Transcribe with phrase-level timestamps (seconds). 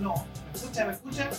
[0.00, 0.14] no.
[0.52, 0.84] ¿Me escucha?
[0.86, 1.30] ¿Me escucha?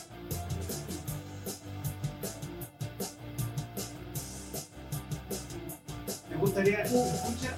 [6.30, 7.58] Me gustaría, ¿se escucha?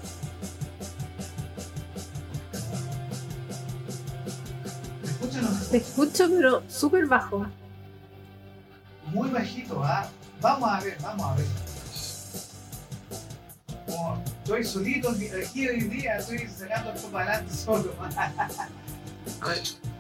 [5.02, 5.60] ¿Me escucha o no?
[5.70, 7.46] Te escucho, pero súper bajo.
[9.08, 10.10] Muy bajito, ¿ah?
[10.42, 11.46] Vamos a ver, vamos a ver.
[13.86, 17.94] Como estoy solito aquí hoy día, estoy sacando esto para adelante solo.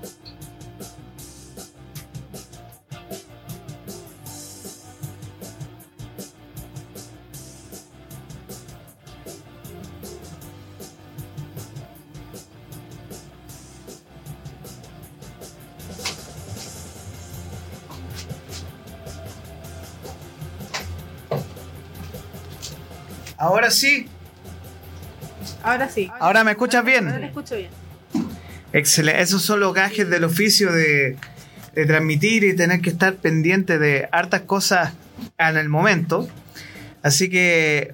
[23.43, 24.07] Ahora sí,
[25.63, 26.09] Ahora sí.
[26.21, 27.23] ahora me escuchas Ahora te bien.
[27.25, 27.69] escucho bien.
[28.71, 31.17] Excelente, esos son los gajes del oficio de,
[31.75, 34.93] de transmitir y tener que estar pendiente de hartas cosas
[35.37, 36.29] en el momento.
[37.03, 37.93] Así que,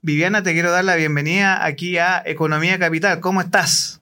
[0.00, 3.20] Viviana, te quiero dar la bienvenida aquí a Economía Capital.
[3.20, 4.00] ¿Cómo estás?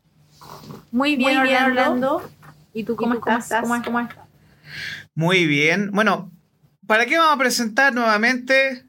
[0.93, 2.31] Muy bien, Muy bien, Orlando.
[2.73, 3.47] ¿Y tú cómo, cómo estás?
[3.47, 3.63] estás?
[3.63, 4.25] ¿Cómo, cómo estás?
[5.17, 5.91] Muy bien.
[5.93, 6.31] Bueno,
[6.87, 8.85] ¿para qué vamos a presentar nuevamente?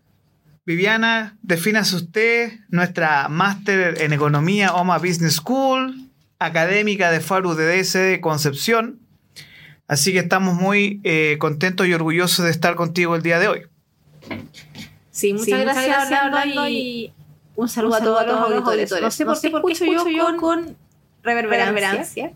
[0.66, 6.10] Viviana, defínase usted, nuestra máster en economía OMA Business School,
[6.40, 9.00] académica de FARU DDS de Concepción.
[9.88, 13.62] Así que estamos muy eh, contentos y orgullosos de estar contigo el día de hoy.
[15.12, 17.14] Sí, muchas Sí, muchas gracias, gracias, Orlando, y
[17.56, 18.92] un un saludo a todos los auditores.
[19.02, 20.78] No sé por qué escucho yo con,
[21.24, 22.32] reverberancia, reverberancia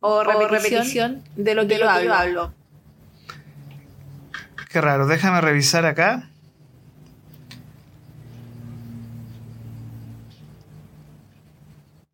[0.00, 2.04] o o repetición, repetición de lo que, de lo yo, que hablo.
[2.04, 2.54] yo hablo.
[4.70, 6.29] Qué raro, déjame revisar acá.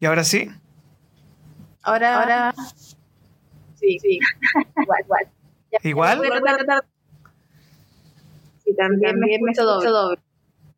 [0.06, 0.48] ¿Y ahora sí?
[1.82, 2.54] Ahora, Ahora,
[3.74, 4.20] sí, sí.
[4.82, 5.28] igual, igual.
[5.82, 6.22] ¿Igual?
[8.64, 10.20] Sí, también, me escucho doble.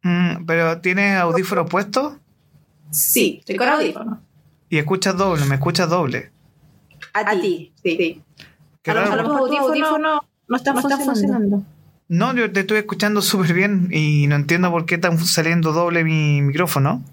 [0.02, 2.14] Mm, ¿Pero tienes audífonos puestos?
[2.90, 4.22] sí, estoy con audífono.
[4.70, 6.30] Y escuchas doble, me escuchas doble.
[7.12, 7.74] A, A ti.
[7.82, 7.96] sí.
[7.98, 8.22] sí.
[8.90, 9.22] A lo raro.
[9.24, 11.56] mejor tu audífono no está, no está funcionando.
[11.58, 11.62] funcionando.
[12.08, 16.02] No, yo te estoy escuchando súper bien y no entiendo por qué está saliendo doble
[16.02, 17.04] mi micrófono.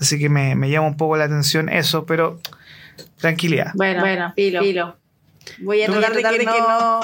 [0.00, 2.40] Así que me, me llama un poco la atención eso, pero
[3.16, 3.72] tranquilidad.
[3.74, 4.60] Bueno, Bueno, filo.
[4.60, 4.96] filo.
[5.60, 7.00] Voy a tratar de que, no,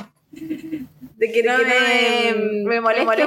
[1.16, 3.24] de que no me, me moleste.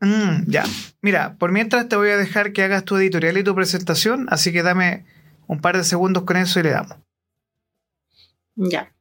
[0.00, 0.64] Mm, ya.
[1.00, 4.52] Mira, por mientras te voy a dejar que hagas tu editorial y tu presentación, así
[4.52, 5.04] que dame
[5.46, 6.96] un par de segundos con eso y le damos.
[8.56, 8.92] Ya.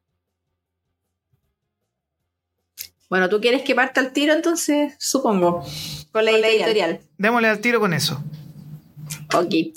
[3.10, 4.96] Bueno, ¿tú quieres que parta el tiro entonces?
[4.98, 5.64] Supongo.
[6.14, 7.02] Con la editorial.
[7.18, 8.24] Démosle al tiro con eso.
[9.34, 9.76] Ok.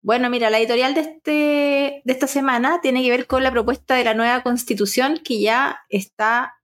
[0.00, 3.94] Bueno, mira, la editorial de, este, de esta semana tiene que ver con la propuesta
[3.94, 6.54] de la nueva constitución que ya está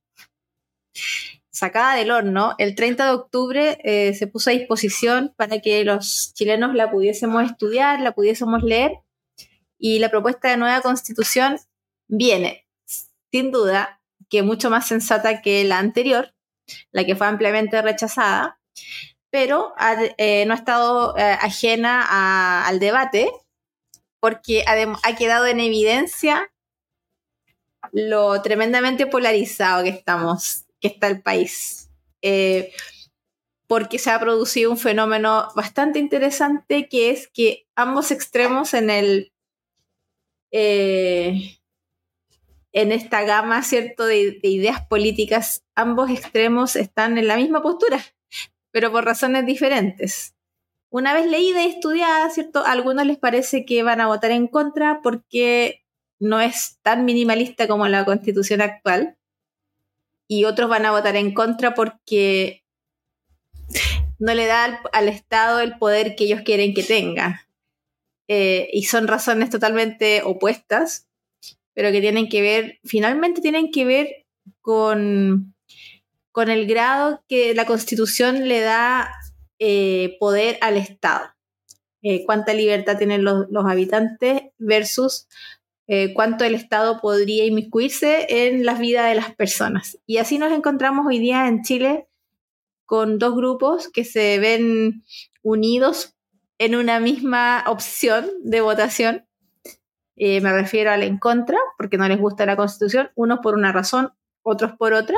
[1.50, 2.54] sacada del horno.
[2.56, 7.44] El 30 de octubre eh, se puso a disposición para que los chilenos la pudiésemos
[7.44, 8.92] estudiar, la pudiésemos leer.
[9.78, 11.58] Y la propuesta de nueva constitución
[12.08, 12.66] viene,
[13.30, 16.34] sin duda, que mucho más sensata que la anterior,
[16.92, 18.61] la que fue ampliamente rechazada
[19.32, 19.72] pero
[20.18, 23.32] eh, no ha estado eh, ajena al debate
[24.20, 26.52] porque ha quedado en evidencia
[27.92, 31.90] lo tremendamente polarizado que estamos, que está el país.
[32.20, 32.72] Eh,
[33.66, 39.32] porque se ha producido un fenómeno bastante interesante que es que ambos extremos en el
[42.74, 48.04] en esta gama, ¿cierto?, de, de ideas políticas, ambos extremos están en la misma postura
[48.72, 50.34] pero por razones diferentes.
[50.90, 52.66] Una vez leída y estudiada, ¿cierto?
[52.66, 55.84] A algunos les parece que van a votar en contra porque
[56.18, 59.16] no es tan minimalista como la constitución actual.
[60.28, 62.62] Y otros van a votar en contra porque
[64.18, 67.46] no le da al, Estado el poder que ellos quieren que tenga.
[68.28, 71.08] Eh, y son razones totalmente opuestas,
[71.74, 74.26] pero que tienen que ver, finalmente tienen que ver
[74.60, 75.51] con
[76.32, 79.12] con el grado que la constitución le da
[79.58, 81.26] eh, poder al Estado.
[82.02, 85.28] Eh, cuánta libertad tienen los, habitantes versus
[85.86, 89.98] eh, cuánto el Estado podría inmiscuirse en las vidas de las personas.
[90.06, 92.08] Y así nos encontramos hoy día en Chile
[92.86, 95.04] con dos grupos que se ven
[95.42, 96.16] unidos
[96.58, 99.26] en una misma opción de votación.
[100.16, 104.12] Me refiero al en contra, porque no les gusta la constitución, unos por una razón,
[104.42, 105.16] otros por otra.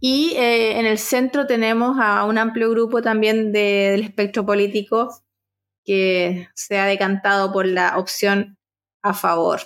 [0.00, 5.08] Y eh, en el centro tenemos a un amplio grupo también del espectro político
[5.84, 8.58] que se ha decantado por la opción
[9.02, 9.60] a favor.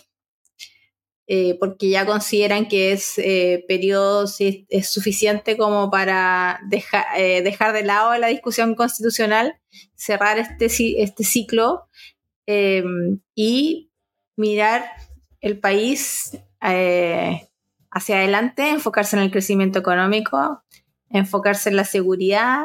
[1.28, 6.60] Eh, porque ya consideran que es eh, periodo es suficiente como para
[7.16, 9.58] eh, dejar de lado la discusión constitucional,
[9.94, 10.66] cerrar este,
[11.02, 11.88] este ciclo
[13.34, 13.90] y
[14.36, 14.84] mirar
[15.40, 16.36] el país
[17.92, 20.64] hacia adelante, enfocarse en el crecimiento económico,
[21.10, 22.64] enfocarse en la seguridad,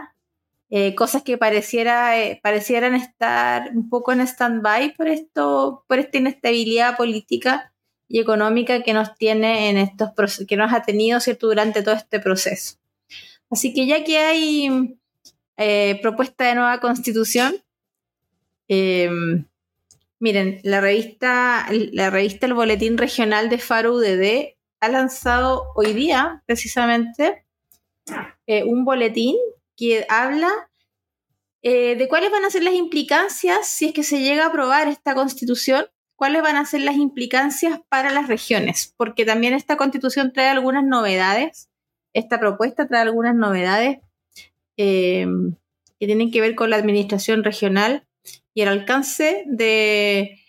[0.95, 7.73] cosas que pareciera, parecieran estar un poco en stand-by por, esto, por esta inestabilidad política
[8.07, 10.11] y económica que nos tiene en estos
[10.47, 12.77] que nos ha tenido cierto durante todo este proceso.
[13.49, 14.97] Así que ya que hay
[15.57, 17.55] eh, propuesta de nueva constitución,
[18.67, 19.09] eh,
[20.19, 26.43] miren, la revista, la revista El Boletín Regional de Faro UDD ha lanzado hoy día,
[26.45, 27.45] precisamente,
[28.45, 29.35] eh, un boletín
[29.75, 30.49] que habla
[31.63, 35.13] de cuáles van a ser las implicancias si es que se llega a aprobar esta
[35.13, 35.85] constitución
[36.17, 40.83] cuáles van a ser las implicancias para las regiones, porque también esta constitución trae algunas
[40.83, 41.69] novedades,
[42.13, 43.99] esta propuesta trae algunas novedades
[44.77, 45.27] eh,
[45.99, 48.07] que tienen que ver con la administración regional
[48.53, 50.39] y el alcance de,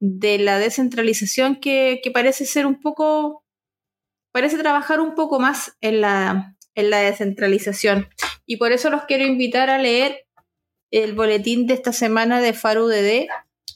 [0.00, 3.44] la descentralización que, parece ser un poco,
[4.36, 8.10] parece trabajar un poco más en la, en la descentralización.
[8.44, 10.26] Y por eso los quiero invitar a leer
[10.90, 13.28] el boletín de esta semana de FARUDD,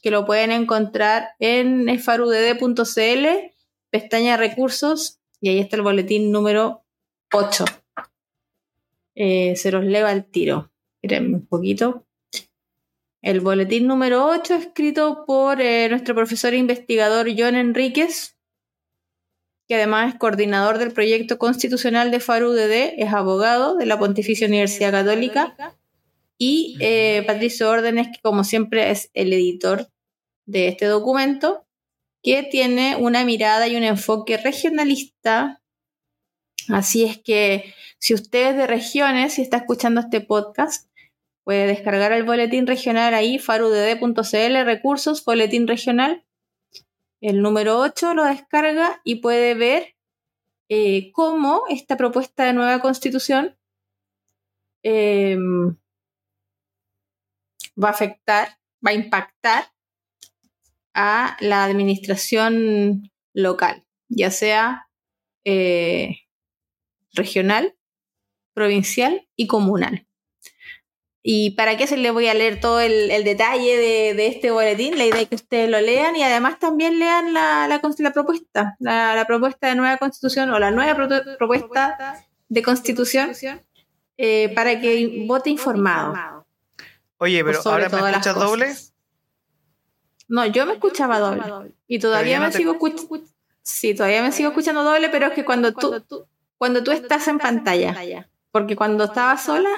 [0.03, 3.27] que lo pueden encontrar en farudd.cl,
[3.89, 6.85] pestaña recursos, y ahí está el boletín número
[7.33, 7.65] 8.
[9.15, 10.71] Eh, se los leva al tiro.
[11.03, 12.05] Miren un poquito.
[13.23, 18.37] El boletín número 8, escrito por eh, nuestro profesor e investigador John Enríquez,
[19.71, 24.91] que además es coordinador del proyecto constitucional de FARUDD, es abogado de la Pontificia Universidad
[24.91, 25.55] Católica
[26.37, 29.87] y eh, Patricio Órdenes, que como siempre es el editor
[30.45, 31.69] de este documento,
[32.21, 35.63] que tiene una mirada y un enfoque regionalista.
[36.69, 40.89] Así es que si usted es de regiones y está escuchando este podcast,
[41.45, 46.25] puede descargar el boletín regional ahí, farudd.cl, recursos, boletín regional.
[47.21, 49.95] El número 8 lo descarga y puede ver
[50.69, 53.59] eh, cómo esta propuesta de nueva constitución
[54.83, 55.77] em,
[57.83, 59.65] va a afectar, va a impactar
[60.95, 64.89] a la administración local, ya sea
[65.45, 66.21] eh,
[67.13, 67.77] regional,
[68.55, 70.07] provincial y comunal.
[71.23, 74.97] ¿Y para qué se le voy a leer todo el, detalle de, este boletín?
[74.97, 77.81] La idea es que ustedes lo lean y además también lean la, la,
[78.13, 81.09] propuesta, la, propuesta de nueva constitución o la nueva
[81.39, 83.33] propuesta de constitución
[84.17, 86.47] eh, para que vote informado.
[87.19, 88.75] Oye, pero ahora me escuchas doble.
[90.29, 91.75] No, yo me escuchaba doble.
[91.87, 93.27] Y todavía me sigo escuchando.
[93.63, 97.39] Sí, todavía me sigo escuchando doble, pero es que cuando tú, cuando tú estás en
[97.39, 98.27] pantalla.
[98.53, 99.69] Porque cuando estaba sola,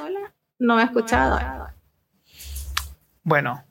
[0.62, 1.72] no me escuchaba doble.
[3.24, 3.64] Bueno,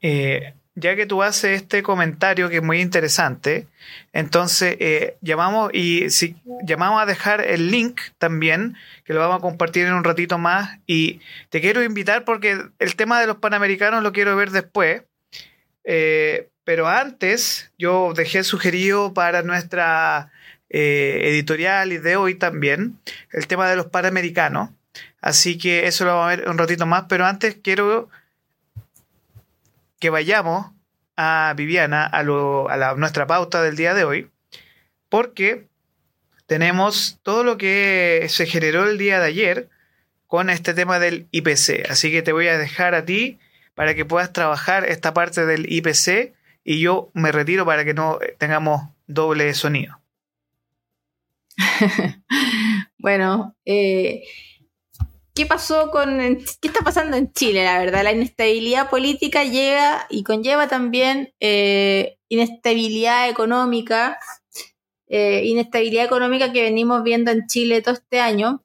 [0.00, 3.68] eh, ya que tú haces este comentario que es muy interesante,
[4.12, 9.40] entonces eh, llamamos y si llamamos a dejar el link también, que lo vamos a
[9.40, 14.02] compartir en un ratito más, y te quiero invitar porque el tema de los panamericanos
[14.02, 15.02] lo quiero ver después,
[15.84, 20.32] eh, pero antes yo dejé sugerido para nuestra
[20.70, 22.98] eh, editorial y de hoy también
[23.30, 24.70] el tema de los panamericanos,
[25.20, 28.08] así que eso lo vamos a ver un ratito más, pero antes quiero
[29.98, 30.70] que vayamos
[31.16, 32.22] a Viviana, a,
[32.96, 34.30] nuestra pauta del día de hoy,
[35.08, 35.66] porque
[36.46, 39.68] tenemos todo lo que se generó el día de ayer
[40.26, 41.88] con este tema del IPC.
[41.88, 43.38] Así que te voy a dejar a ti
[43.74, 46.34] para que puedas trabajar esta parte del IPC
[46.64, 50.00] y yo me retiro para que no tengamos doble sonido.
[52.98, 54.24] bueno, eh,
[55.34, 56.18] ¿Qué pasó con.
[56.60, 58.04] ¿Qué está pasando en Chile, la verdad?
[58.04, 64.20] La inestabilidad política llega y conlleva también eh, inestabilidad económica.
[65.08, 68.62] Eh, inestabilidad económica que venimos viendo en Chile todo este año.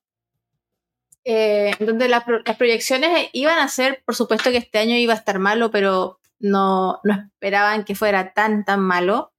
[1.26, 2.24] Eh, donde las,
[2.58, 7.00] proyecciones iban a ser, por supuesto que este año iba a estar malo, pero no,
[7.04, 9.34] no esperaban que fuera tan, tan malo.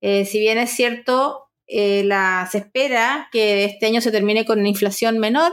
[0.00, 4.68] Eh, si bien es cierto, la, se espera que este año se termine con una
[4.68, 5.52] inflación menor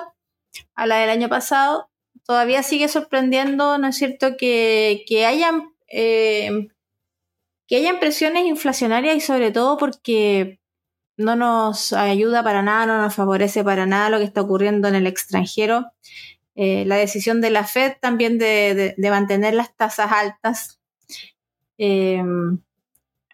[0.75, 1.89] a la del año pasado,
[2.25, 6.67] todavía sigue sorprendiendo, ¿no es cierto?, que, que hayan, eh,
[7.67, 10.59] que hayan presiones inflacionarias y sobre todo porque
[11.17, 14.95] no nos ayuda para nada, no nos favorece para nada lo que está ocurriendo en
[14.95, 15.91] el extranjero.
[16.55, 20.79] Eh, la decisión de la Fed también de, mantener las tasas altas
[21.77, 22.23] eh,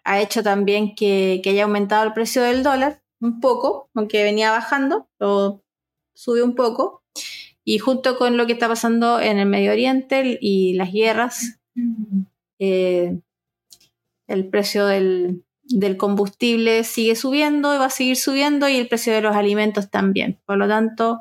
[0.04, 5.08] ha hecho también que, haya aumentado el precio del dólar un poco, aunque venía bajando,
[5.18, 5.62] lo
[6.12, 7.01] subió un poco.
[7.64, 11.60] Y junto con lo que está pasando en el Medio Oriente y las guerras,
[12.58, 13.20] eh,
[14.26, 19.12] el precio del, del combustible sigue subiendo y va a seguir subiendo y el precio
[19.12, 20.40] de los alimentos también.
[20.44, 21.20] Por lo tanto,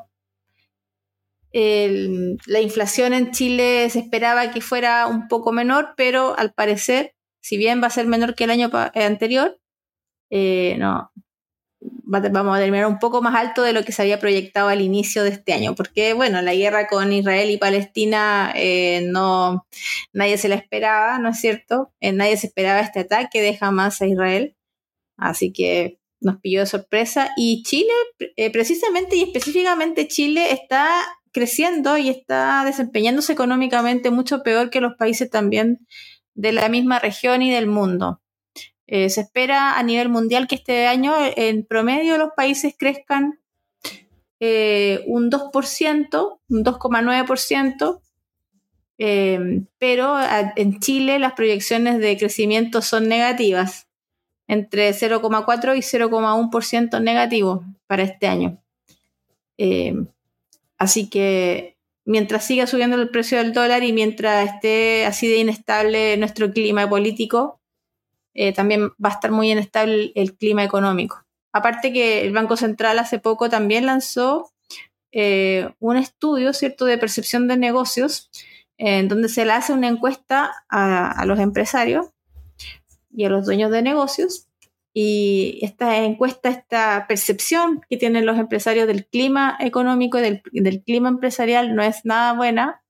[1.54, 7.58] la inflación en Chile se esperaba que fuera un poco menor, pero al parecer, si
[7.58, 9.60] bien va a ser menor que el año eh, anterior,
[10.30, 11.12] eh, no,
[11.82, 15.24] vamos a terminar un poco más alto de lo que se había proyectado al inicio
[15.24, 19.66] de este año, porque bueno, la guerra con Israel y Palestina eh, no,
[20.14, 21.92] nadie se la esperaba, ¿no es cierto?
[22.02, 24.56] nadie se esperaba este ataque de Hamas a Israel,
[25.18, 27.94] así que nos pilló de sorpresa y Chile,
[28.54, 30.88] precisamente y específicamente Chile está
[31.32, 35.88] creciendo y está desempeñándose económicamente mucho peor que los países también
[36.34, 38.21] de la misma región y del mundo.
[38.94, 43.40] Eh, se espera a nivel mundial que este año en promedio los países crezcan
[44.42, 48.02] eh, un 2%, un 2,9%,
[48.98, 50.18] eh, pero
[50.58, 53.88] en Chile las proyecciones de crecimiento son negativas,
[54.46, 58.62] entre 0,4 y 0,1% negativo para este año.
[60.78, 66.18] Así que mientras siga subiendo el precio del dólar y mientras esté así de inestable
[66.18, 67.61] nuestro clima político,
[68.34, 71.26] eh, también va a estar muy inestable el clima económico.
[71.54, 74.52] Aparte que el Banco Central hace poco también lanzó
[75.12, 78.30] eh, un estudio, ¿cierto?, de percepción de negocios,
[78.78, 82.08] en donde se le hace una encuesta a los empresarios
[83.12, 84.48] y a los dueños de negocios
[84.94, 91.10] y esta encuesta, esta percepción que tienen los empresarios del clima económico y del, clima
[91.10, 92.84] empresarial no es nada buena.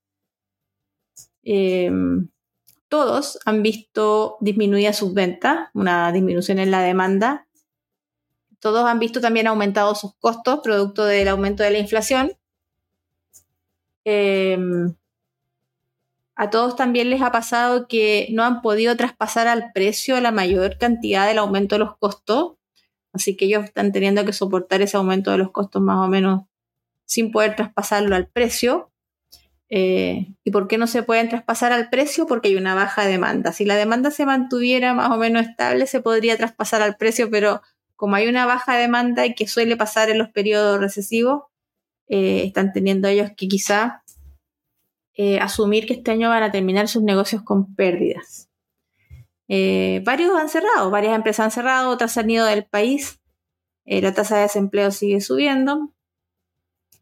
[2.91, 7.47] Todos han visto disminuidas sus ventas, una disminución en la demanda.
[8.59, 12.33] Todos han visto también aumentados sus costos producto del aumento de la inflación.
[14.03, 14.93] Em,
[16.35, 20.77] a todos también les ha pasado que no han podido traspasar al precio la mayor
[20.77, 22.55] cantidad del aumento de los costos,
[23.13, 26.41] así que ellos están teniendo que soportar ese aumento de los costos más o menos
[27.05, 28.90] sin poder traspasarlo al precio.
[29.73, 32.27] Eh, ¿Y por qué no se pueden traspasar al precio?
[32.27, 33.53] Porque hay una baja demanda.
[33.53, 37.61] Si la demanda se mantuviera más o menos estable, se podría traspasar al precio, pero
[37.95, 41.43] como hay una baja demanda y que suele pasar en los periodos recesivos,
[42.09, 44.03] eh, están teniendo ellos que quizá
[45.13, 48.49] eh, asumir que este año van a terminar sus negocios con pérdidas.
[49.47, 53.21] Varios han cerrado, varias empresas han cerrado, otras han ido del país.
[53.85, 55.93] La tasa de desempleo sigue subiendo.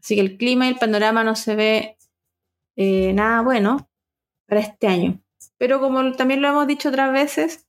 [0.01, 1.98] Así que el clima y el panorama no se ve
[2.75, 3.89] nada bueno
[4.47, 5.21] para este año.
[5.57, 7.67] Pero como también lo hemos dicho otras veces,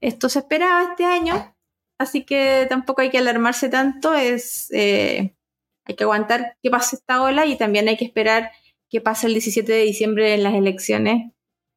[0.00, 1.56] esto se esperaba este año,
[1.98, 7.46] así que tampoco hay que alarmarse tanto, es, hay que aguantar que pase esta ola
[7.46, 8.50] y también hay que esperar
[8.88, 11.32] qué pasa el 17 de diciembre en las elecciones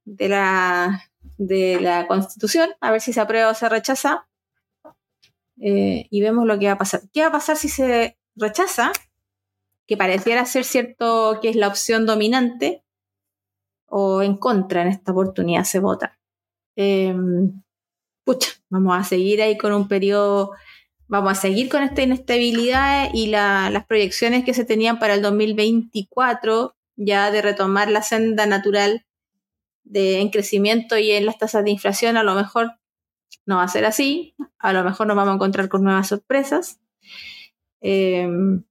[0.06, 4.28] de la, de la Constitución, a ver si se aprueba o se rechaza.
[5.60, 7.02] Eh, y vemos lo que va a pasar.
[7.12, 8.92] ¿Qué va a pasar si se rechaza?
[9.88, 12.84] Que pareciera ser cierto que es la opción dominante,
[13.88, 16.20] o en contra en esta oportunidad se vota.
[16.76, 17.64] Em,
[18.24, 20.52] pucha, vamos a seguir ahí con un periodo,
[21.08, 26.76] vamos a seguir con esta inestabilidad y las proyecciones que se tenían para el 2024
[26.98, 29.06] ya de retomar la senda natural
[29.84, 32.72] de, en crecimiento y en las tasas de inflación, a lo mejor
[33.46, 36.80] no va a ser así, a lo mejor nos vamos a encontrar con nuevas sorpresas.
[37.80, 38.64] Em,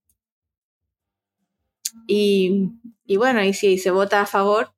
[2.07, 2.71] y,
[3.17, 4.73] bueno, y si se vota a favor,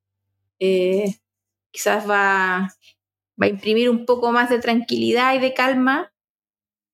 [0.59, 1.15] eh,
[1.71, 2.69] quizás va,
[3.41, 6.11] va, a imprimir un poco más de tranquilidad y de calma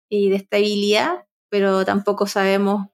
[0.09, 2.87] y de estabilidad, pero tampoco sabemos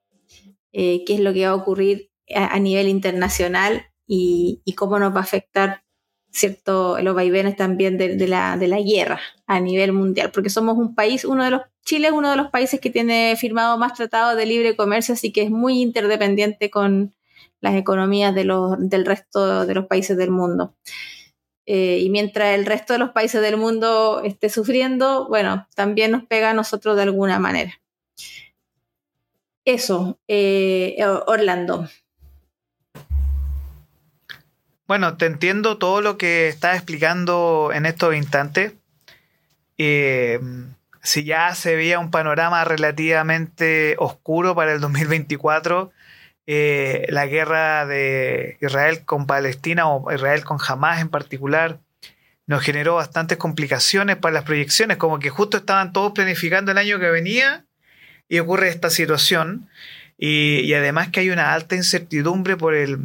[0.73, 5.19] eh, qué es lo que va a ocurrir a, nivel internacional y, cómo nos va
[5.19, 5.83] a afectar
[6.31, 10.95] cierto los vaivenes también de, la, de la guerra a nivel mundial, porque somos un
[10.95, 14.37] país, uno de los, Chile es uno de los países que tiene firmado más tratados
[14.37, 17.13] de libre comercio, así que es muy interdependiente con
[17.61, 20.75] las economías de los, del resto de los países del mundo.
[21.65, 26.25] Eh, y mientras el resto de los países del mundo esté sufriendo, bueno, también nos
[26.25, 27.79] pega a nosotros de alguna manera.
[29.63, 31.87] Eso, eh, Orlando.
[34.87, 38.73] Bueno, te entiendo todo lo que estás explicando en estos instantes.
[39.77, 40.39] Eh,
[41.01, 45.91] si ya se veía un panorama relativamente oscuro para el 2024,
[46.47, 51.79] eh, la guerra de Israel con Palestina o Israel con Hamas en particular
[52.47, 56.99] nos generó bastantes complicaciones para las proyecciones, como que justo estaban todos planificando el año
[56.99, 57.65] que venía
[58.27, 59.69] y ocurre esta situación.
[60.17, 62.99] Y, además que hay una alta incertidumbre por el...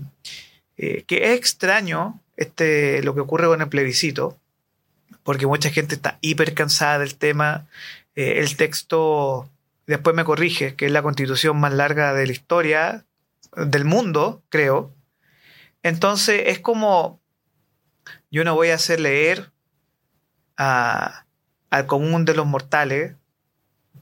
[0.78, 4.36] Eh, que es extraño este, lo que ocurre con el plebiscito,
[5.22, 7.66] porque mucha gente está hiper cansada del tema.
[8.14, 9.48] Eh, el texto,
[9.86, 13.04] después me corrige, que es la constitución más larga de la historia,
[13.56, 14.94] del mundo, creo.
[15.82, 17.20] Entonces es como,
[18.30, 19.50] yo no voy a hacer leer
[20.56, 23.14] al común de los mortales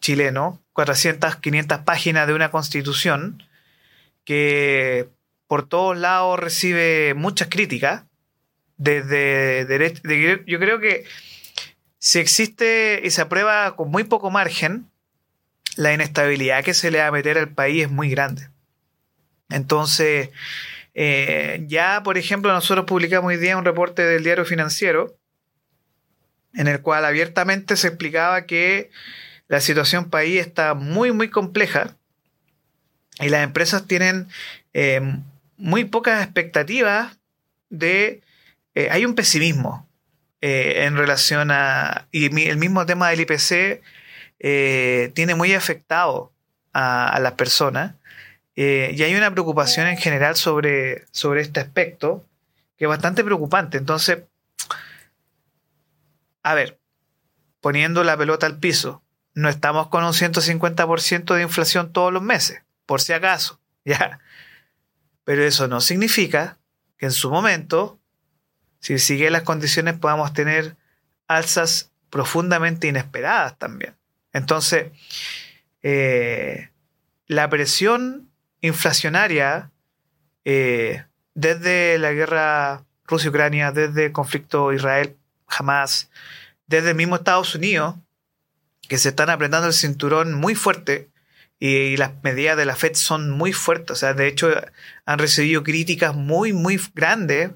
[0.00, 3.42] chileno 400, 500 páginas de una constitución
[4.25, 5.08] que
[5.46, 8.04] por todos lados recibe muchas críticas.
[8.76, 9.66] Desde
[10.46, 11.04] yo creo que
[11.99, 14.90] si existe y se aprueba con muy poco margen,
[15.76, 18.49] la inestabilidad que se le va a meter al país es muy grande.
[19.48, 20.30] Entonces,
[20.94, 25.16] eh, ya, por ejemplo, nosotros publicamos hoy día un reporte del diario financiero
[26.54, 28.90] en el cual abiertamente se explicaba que
[29.48, 31.96] la situación país está muy, muy compleja
[33.18, 34.28] y las empresas tienen
[34.72, 35.00] eh,
[35.56, 37.18] muy pocas expectativas
[37.70, 38.22] de...
[38.76, 39.88] Eh, hay un pesimismo
[40.40, 42.06] en relación a...
[42.10, 43.80] Y el mismo tema del IPC
[45.14, 46.32] tiene muy afectado
[46.75, 47.95] a las personas.
[48.56, 52.25] Eh, y hay una preocupación en general sobre, sobre este aspecto
[52.76, 53.78] que es bastante preocupante.
[53.78, 54.25] Entonces,
[56.43, 56.78] a ver,
[57.60, 59.02] poniendo la pelota al piso,
[59.34, 64.21] no estamos con un 150% de inflación todos los meses, por si acaso, ya.
[65.25, 66.58] Pero eso no significa
[66.99, 67.99] que en su momento,
[68.78, 70.76] si sigue las condiciones, podamos tener
[71.26, 73.97] alzas profundamente inesperadas también.
[74.32, 74.93] Entonces,
[75.82, 76.71] eh,
[77.26, 78.30] la presión
[78.66, 79.70] inflacionaria
[80.46, 86.10] eh, desde la guerra Rusia-Ucrania, desde el conflicto Israel, jamás,
[86.66, 87.96] desde el mismo Estados Unidos,
[88.88, 91.10] que se están apretando el cinturón muy fuerte
[91.58, 93.90] y, las medidas de la Fed son muy fuertes.
[93.90, 94.50] O sea, de hecho,
[95.04, 97.50] han recibido críticas muy, muy grandes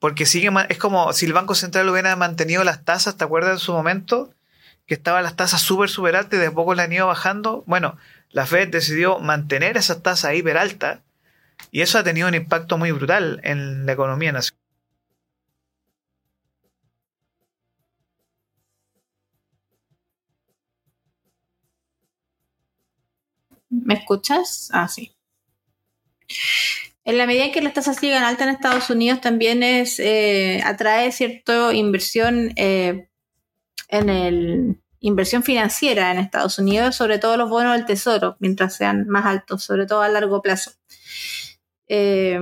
[0.00, 3.58] porque sigue, es como si el Banco Central hubiera mantenido las tasas, ¿te acuerdas en
[3.60, 4.34] su momento?
[4.86, 7.62] Que estaban las tasas súper, súper altas y de poco las han ido bajando.
[7.66, 7.96] Bueno,
[8.32, 11.00] la Fed decidió mantener esas tasas hiper altas
[11.70, 14.58] y eso ha tenido un impacto muy brutal en la economía nacional.
[23.70, 24.68] ¿Me escuchas?
[24.72, 25.14] Ah, sí.
[27.04, 30.60] En la medida en que las tasas sigan altas en Estados Unidos, también es eh,
[30.64, 33.08] atrae cierta inversión eh,
[33.88, 39.06] en el inversión financiera en Estados Unidos, sobre todo los bonos del tesoro, mientras sean
[39.08, 40.72] más altos, sobre todo a largo plazo.
[41.88, 42.40] Eh,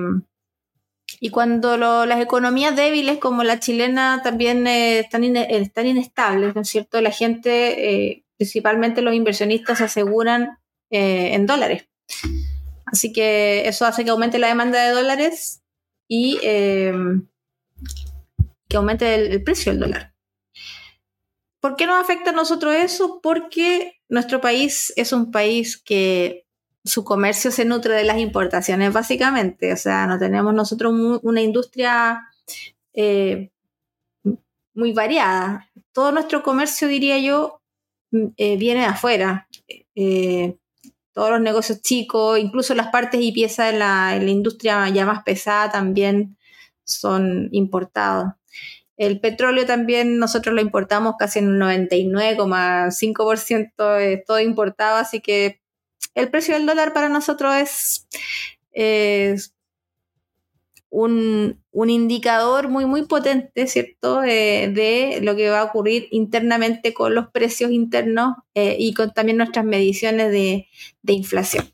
[1.19, 6.69] y cuando las economías débiles como la chilena también eh, están, están, inestables, ¿no es
[6.69, 7.01] cierto?
[7.01, 10.59] La gente, eh, principalmente los inversionistas, se aseguran
[10.93, 11.89] en dólares.
[12.85, 15.63] Así que eso hace que aumente la demanda de dólares
[16.09, 17.07] y que
[18.77, 20.10] aumente el precio del dólar.
[21.61, 23.21] ¿Por qué nos afecta a nosotros eso?
[23.23, 26.47] Porque nuestro país es un país que
[26.85, 29.73] su comercio se nutre de las importaciones, básicamente.
[29.73, 32.23] O sea, no tenemos nosotros una industria
[32.95, 33.51] eh,
[34.75, 35.71] muy variada.
[35.93, 37.61] Todo nuestro comercio, diría yo,
[38.11, 39.49] mm, eh, viene de afuera.
[39.95, 40.57] Eh,
[41.13, 45.23] todos los negocios chicos, incluso las partes y piezas de la, la industria ya más
[45.25, 46.39] pesada también
[46.85, 48.33] son importados.
[49.01, 55.63] El petróleo también nosotros lo importamos casi en un 99,5% es todo importado, así que
[56.15, 57.55] el precio del dólar para nosotros
[58.75, 59.55] es,
[60.91, 67.29] un, indicador muy, muy potente, ¿cierto?, de, lo que va a ocurrir internamente con los
[67.29, 70.69] precios internos eh, y con también nuestras mediciones de,
[71.01, 71.73] de inflación.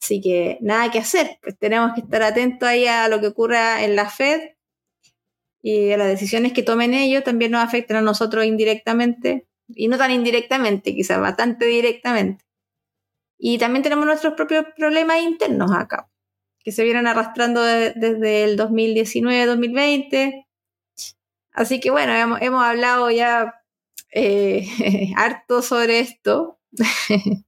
[0.00, 3.82] Así que nada que hacer, pues tenemos que estar atentos ahí a lo que ocurra
[3.82, 4.52] en la Fed
[5.62, 10.10] y las decisiones que tomen ellos también nos afectan a nosotros indirectamente, y no tan
[10.10, 12.44] indirectamente, quizás bastante directamente.
[13.38, 16.10] Y también tenemos nuestros propios problemas internos acá,
[16.58, 20.46] que se vienen arrastrando desde el 2019-2020,
[21.52, 23.54] Así que bueno, hemos, hemos hablado ya
[24.12, 24.66] eh,
[25.16, 26.58] harto sobre esto.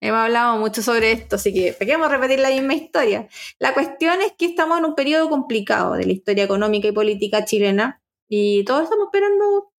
[0.00, 3.28] hemos hablado mucho sobre esto, así que queremos repetir la misma historia.
[3.58, 7.44] La cuestión es que estamos en un periodo complicado de la historia económica y política
[7.44, 9.72] chilena y todos estamos esperando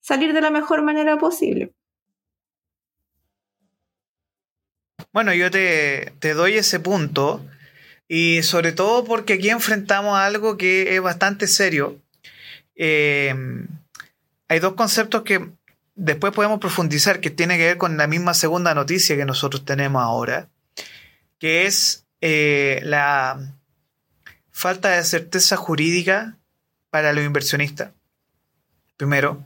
[0.00, 1.72] salir de la mejor manera posible.
[5.12, 7.44] Bueno, yo te, doy ese punto
[8.08, 12.00] y sobre todo porque aquí enfrentamos algo que es bastante serio.
[12.74, 13.32] Eh,
[14.48, 15.52] hay dos conceptos que
[15.94, 20.02] después podemos profundizar que tiene que ver con la misma segunda noticia que nosotros tenemos
[20.02, 20.48] ahora,
[21.38, 23.54] que es eh, la
[24.50, 26.36] falta de certeza jurídica
[26.90, 27.90] para los inversionistas.
[28.96, 29.42] Primero.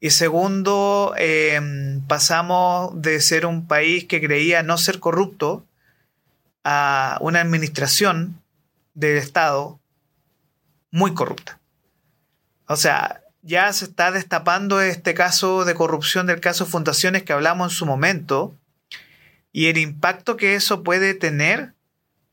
[0.00, 1.60] Y segundo, eh,
[2.08, 5.64] pasamos de ser un país que creía no ser corrupto
[6.64, 8.42] a una administración
[8.94, 9.78] del Estado
[10.90, 11.60] muy corrupta.
[12.66, 17.72] O sea, ya se está destapando este caso de corrupción del caso Fundaciones que hablamos
[17.72, 18.56] en su momento
[19.52, 21.72] y el impacto que eso puede tener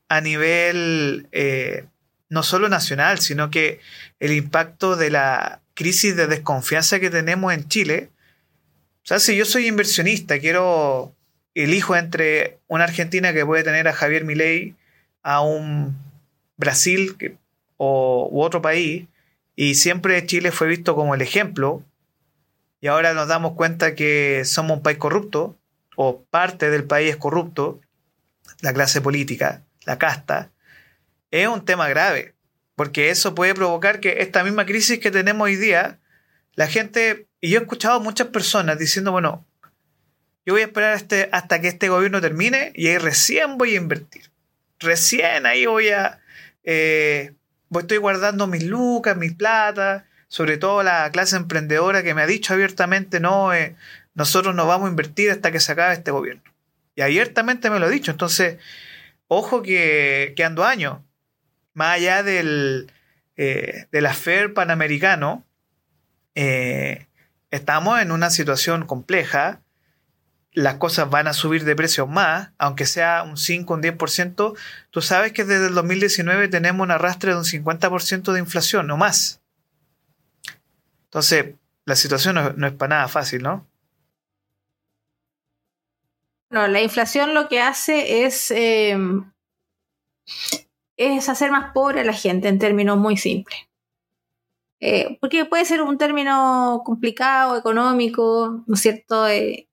[0.08, 1.84] a nivel eh,
[2.28, 3.80] no solo nacional, sino que
[4.20, 8.10] el impacto de la crisis de desconfianza que tenemos en Chile.
[9.02, 11.14] O sea, si yo soy inversionista, quiero
[11.54, 14.74] elijo entre una Argentina que puede tener a Javier Milei,
[15.22, 15.96] a un
[16.56, 17.16] Brasil
[17.76, 19.06] o, u otro país,
[19.60, 21.84] y siempre Chile fue visto como el ejemplo,
[22.80, 25.58] y ahora nos damos cuenta que somos un país corrupto,
[25.96, 27.78] o parte del país es corrupto,
[28.62, 30.50] la clase política, la casta,
[31.30, 32.32] es un tema grave,
[32.74, 35.98] porque eso puede provocar que esta misma crisis que tenemos hoy día,
[36.54, 39.44] la gente, y yo he escuchado muchas personas diciendo, bueno,
[40.46, 43.76] yo voy a esperar este, hasta que este gobierno termine y ahí recién voy a
[43.76, 44.30] invertir.
[44.78, 46.18] Recién ahí voy a...
[46.64, 47.34] Eh,
[47.78, 52.52] estoy guardando mis lucas, mis plata, sobre todo la clase emprendedora que me ha dicho
[52.52, 53.76] abiertamente, no, eh,
[54.14, 56.42] nosotros no vamos a invertir hasta que se acabe este gobierno.
[56.96, 58.10] Y abiertamente me lo ha dicho.
[58.10, 58.58] Entonces,
[59.28, 60.98] ojo que, que ando años.
[61.72, 62.92] Más allá del,
[63.36, 65.44] eh, del panamericano,
[66.34, 67.06] eh,
[67.50, 69.60] estamos en una situación compleja
[70.52, 74.56] las cosas van a subir de precio más, aunque sea un 5, un 10%,
[74.90, 78.96] tú sabes que desde el 2019 tenemos un arrastre de un 50% de inflación o
[78.96, 79.40] más.
[81.04, 83.66] Entonces, la situación no, es para nada fácil, ¿no?
[86.50, 89.32] No, la inflación lo que hace es, em,
[90.96, 93.60] es hacer más pobre a la gente en términos muy simples.
[94.80, 99.28] Eh, porque puede ser un término complicado, económico, ¿no es cierto?
[99.28, 99.69] Eh,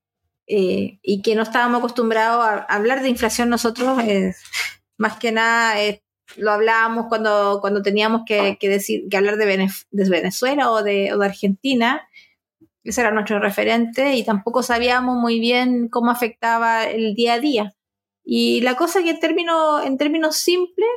[0.48, 3.98] eh, y que no estábamos acostumbrados a hablar de inflación nosotros,
[4.98, 6.02] más que nada eh,
[6.36, 9.46] lo hablábamos cuando, cuando teníamos que, decir, que hablar de,
[9.92, 12.08] Venezuela o de, Argentina,
[12.84, 17.74] ese era nuestro referente y tampoco sabíamos muy bien cómo afectaba el día a día.
[18.24, 20.90] Y la cosa que en términos, en términos simples,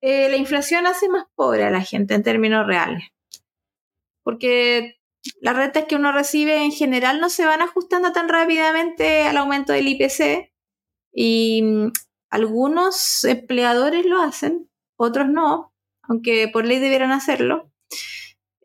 [0.00, 3.04] eh, la inflación hace más pobre a la gente en términos reales.
[4.22, 4.97] Porque
[5.40, 9.72] las rentas que uno recibe en general no se van ajustando tan rápidamente al aumento
[9.72, 10.52] del IPC
[11.12, 11.92] y mm,
[12.30, 17.70] algunos empleadores lo hacen, otros no, aunque por ley debieran hacerlo.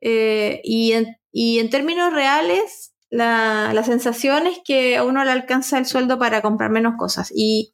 [0.01, 6.19] Eh, y, en, términos reales, la, sensación es que a uno le alcanza el sueldo
[6.19, 7.31] para comprar menos cosas.
[7.33, 7.73] Y,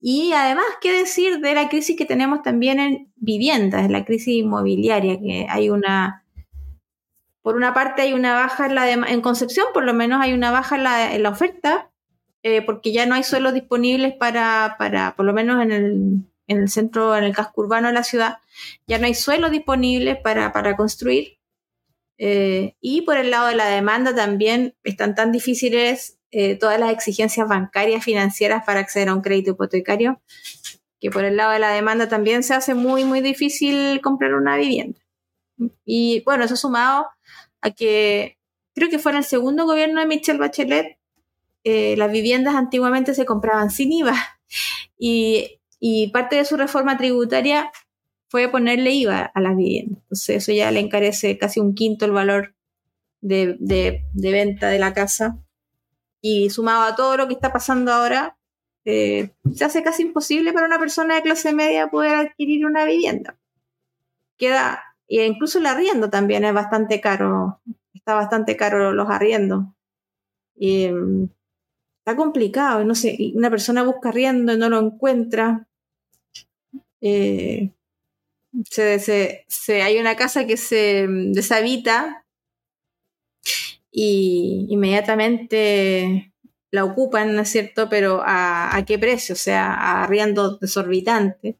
[0.00, 5.18] y además, ¿qué decir de la crisis que tenemos también en viviendas, la crisis inmobiliaria,
[5.20, 6.21] que hay una
[7.42, 10.50] por una parte hay una baja en, la en Concepción, por lo menos hay una
[10.50, 11.90] baja en la, oferta,
[12.42, 17.16] eh, porque ya no hay suelos disponibles para, para por lo menos en el, centro,
[17.16, 18.38] en el casco urbano de la ciudad,
[18.86, 21.38] ya no hay suelos disponibles para, construir.
[22.18, 26.92] Eh, y por el lado de la demanda también están tan difíciles eh, todas las
[26.92, 30.20] exigencias bancarias, financieras para acceder a un crédito hipotecario,
[31.00, 34.56] que por el lado de la demanda también se hace muy, muy difícil comprar una
[34.56, 35.00] vivienda.
[35.84, 37.06] Y bueno, eso sumado
[37.62, 38.38] a que
[38.74, 40.98] creo que fue en el segundo gobierno de Michelle Bachelet,
[41.64, 44.16] eh, las viviendas antiguamente se compraban sin IVA
[44.98, 45.58] y,
[46.12, 47.70] parte de su reforma tributaria
[48.28, 50.02] fue ponerle IVA a las viviendas.
[50.02, 52.54] Entonces eso ya le encarece casi un quinto el valor
[53.20, 53.56] de,
[54.12, 55.38] venta de la casa.
[56.20, 58.38] Y sumado a todo lo que está pasando ahora,
[58.84, 63.38] eh, se hace casi imposible para una persona de clase media poder adquirir una vivienda.
[64.36, 67.60] Queda y incluso el arriendo también es bastante caro.
[67.94, 69.66] Está bastante caro los arriendos.
[70.56, 71.28] Y, mm,
[72.00, 72.84] está complicado.
[72.84, 75.66] No sé, una persona busca arriendo y no lo encuentra.
[77.00, 77.72] Eh,
[78.70, 82.24] Se, se- hay una casa que se deshabita
[83.90, 86.32] y inmediatamente
[86.70, 87.88] la ocupan, ¿no es cierto?
[87.88, 89.34] Pero ¿a, a qué precio?
[89.34, 91.58] O sea, a arriendo desorbitante.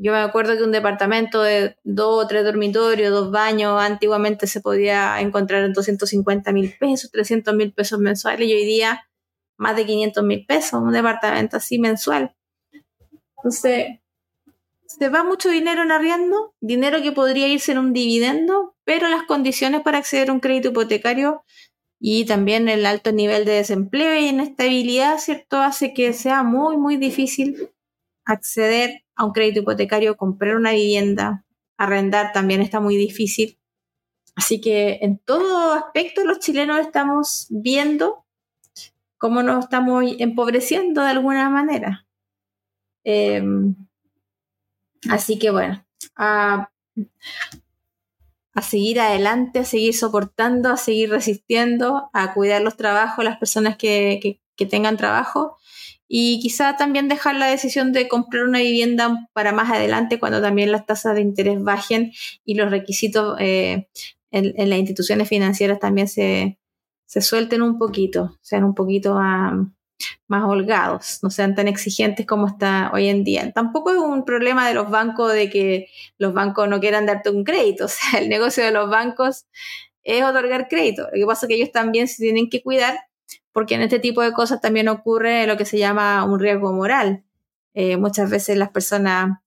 [0.00, 4.60] Yo me acuerdo que un departamento de dos o tres dormitorios, dos baños, antiguamente se
[4.60, 9.08] podía encontrar en 250 mil pesos, 300 mil pesos mensuales y hoy día
[9.56, 12.36] más de 500 mil pesos, un departamento así mensual.
[13.38, 13.98] Entonces,
[14.86, 19.24] se va mucho dinero en arriendo, dinero que podría irse en un dividendo, pero las
[19.24, 21.42] condiciones para acceder a un crédito hipotecario
[21.98, 25.60] y también el alto nivel de desempleo y inestabilidad, ¿cierto?
[25.60, 27.72] Hace que sea muy, muy difícil
[28.28, 31.44] acceder a un crédito hipotecario, comprar una vivienda,
[31.76, 33.58] arrendar también está muy difícil.
[34.36, 38.26] Así que en todo aspecto los chilenos estamos viendo
[39.16, 42.06] cómo nos estamos empobreciendo de alguna manera.
[43.02, 43.42] Eh,
[45.10, 46.70] así que bueno, a,
[48.60, 54.40] seguir adelante, a seguir soportando, a seguir resistiendo, a cuidar los trabajos, las personas que
[54.68, 55.56] tengan trabajo
[56.08, 60.72] y quizá también dejar la decisión de comprar una vivienda para más adelante cuando también
[60.72, 62.12] las tasas de interés bajen
[62.44, 63.88] y los requisitos eh,
[64.30, 66.58] en, las instituciones financieras también se,
[67.06, 72.90] se, suelten un poquito, sean un poquito más holgados, no sean tan exigentes como está
[72.92, 73.52] hoy en día.
[73.52, 77.44] Tampoco es un problema de los bancos de que los bancos no quieran darte un
[77.44, 79.46] crédito, o sea, el negocio de los bancos
[80.04, 81.02] es otorgar crédito.
[81.12, 82.98] Lo que pasa es que ellos también se tienen que cuidar
[83.58, 87.24] porque en este tipo de cosas también ocurre lo que se llama un riesgo moral.
[87.74, 89.40] Eh, muchas veces las personas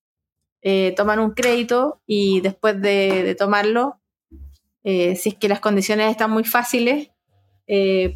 [0.62, 4.02] eh, toman un crédito y después de, tomarlo,
[4.84, 7.08] eh, si es que las condiciones están muy fáciles,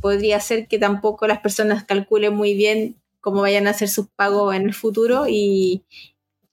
[0.01, 4.53] podría ser que tampoco las personas calculen muy bien cómo vayan a hacer sus pagos
[4.53, 5.85] en el futuro y,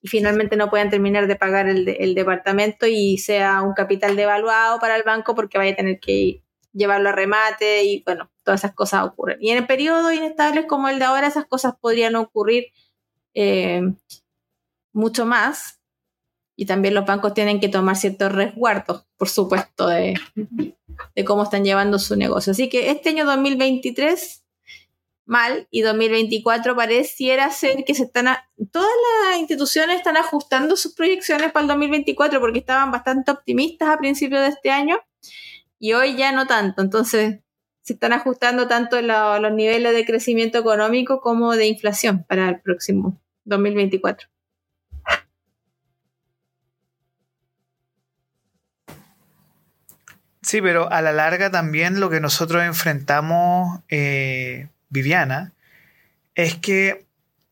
[0.05, 5.03] finalmente no puedan terminar de pagar el, departamento y sea un capital devaluado para el
[5.03, 9.39] banco porque vaya a tener que llevarlo a remate y bueno, todas esas cosas ocurren.
[9.41, 12.67] Y en el periodo inestables como el de ahora, esas cosas podrían ocurrir
[13.35, 13.83] eh,
[14.93, 15.81] mucho más.
[16.55, 20.15] Y también los bancos tienen que tomar ciertos resguardos, por supuesto, de,
[21.15, 22.53] de cómo están llevando su negocio.
[22.53, 24.43] Así que este año 2023
[25.25, 28.91] mal y 2024 pareciera ser que se están a, todas
[29.29, 34.43] las instituciones están ajustando sus proyecciones para el 2024 porque estaban bastante optimistas a principios
[34.43, 34.99] de este año
[35.83, 36.81] y hoy ya no tanto.
[36.81, 37.41] Entonces,
[37.83, 43.21] se están ajustando tanto los niveles de crecimiento económico como de inflación para el próximo
[43.47, 44.29] 2024.
[50.43, 55.53] Sí, pero a la larga también lo que nosotros enfrentamos, eh, Viviana,
[56.37, 57.07] es que,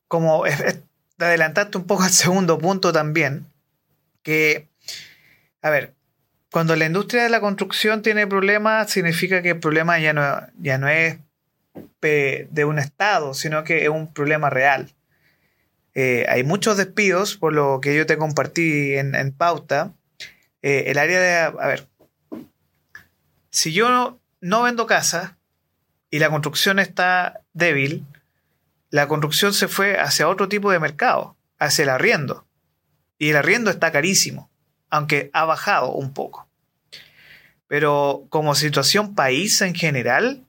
[0.07, 0.81] como es, es,
[1.17, 3.47] te adelantaste un poco al segundo punto también,
[4.23, 4.69] que,
[5.63, 5.95] a ver,
[6.51, 10.23] cuando la industria de la construcción tiene problemas, significa que el problema ya no,
[10.59, 11.19] ya no es
[12.01, 14.93] de un Estado, sino que es un problema real.
[15.95, 19.93] Eh, hay muchos despidos, por lo que yo te compartí en, en pauta.
[20.63, 21.87] Eh, el área de, a ver,
[23.51, 25.39] si yo no, no vendo casa
[26.11, 28.05] y la construcción está débil,
[28.91, 32.45] la construcción se fue hacia otro tipo de mercado, hacia el arriendo.
[33.19, 34.50] Y el arriendo está carísimo
[34.91, 36.49] aunque ha bajado un poco.
[37.67, 40.45] Pero como situación país en general,